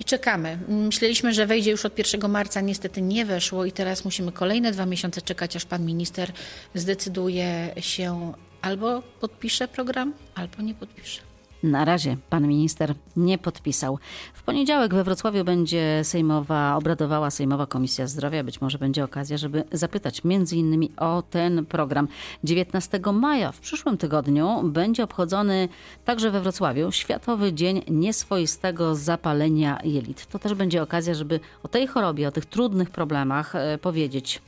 I 0.00 0.04
czekamy. 0.04 0.58
Myśleliśmy, 0.68 1.34
że 1.34 1.46
wejdzie 1.46 1.70
już 1.70 1.84
od 1.84 1.98
1 1.98 2.30
marca, 2.30 2.60
niestety 2.60 3.02
nie 3.02 3.24
weszło 3.24 3.64
i 3.64 3.72
teraz 3.72 4.04
musimy 4.04 4.32
kolejne 4.32 4.72
dwa 4.72 4.86
miesiące 4.86 5.22
czekać, 5.22 5.56
aż 5.56 5.64
pan 5.64 5.84
minister 5.84 6.32
zdecyduje 6.74 7.74
się 7.80 8.32
albo 8.62 9.02
podpisze 9.20 9.68
program, 9.68 10.12
albo 10.34 10.62
nie 10.62 10.74
podpisze. 10.74 11.26
Na 11.62 11.84
razie 11.84 12.16
pan 12.30 12.48
minister 12.48 12.94
nie 13.16 13.38
podpisał. 13.38 13.98
W 14.34 14.42
poniedziałek 14.42 14.94
we 14.94 15.04
Wrocławiu 15.04 15.44
będzie 15.44 16.00
sejmowa, 16.04 16.76
obradowała 16.76 17.30
Sejmowa 17.30 17.66
Komisja 17.66 18.06
Zdrowia. 18.06 18.44
Być 18.44 18.60
może 18.60 18.78
będzie 18.78 19.04
okazja, 19.04 19.36
żeby 19.36 19.64
zapytać 19.72 20.24
między 20.24 20.56
innymi 20.56 20.90
o 20.96 21.22
ten 21.30 21.66
program. 21.66 22.08
19 22.44 23.00
maja 23.12 23.52
w 23.52 23.60
przyszłym 23.60 23.98
tygodniu 23.98 24.62
będzie 24.64 25.04
obchodzony 25.04 25.68
także 26.04 26.30
we 26.30 26.40
Wrocławiu 26.40 26.92
Światowy 26.92 27.52
Dzień 27.52 27.82
Nieswoistego 27.88 28.94
Zapalenia 28.94 29.78
Jelit. 29.84 30.26
To 30.26 30.38
też 30.38 30.54
będzie 30.54 30.82
okazja, 30.82 31.14
żeby 31.14 31.40
o 31.62 31.68
tej 31.68 31.86
chorobie, 31.86 32.28
o 32.28 32.32
tych 32.32 32.46
trudnych 32.46 32.90
problemach 32.90 33.54
e, 33.54 33.78
powiedzieć 33.78 34.42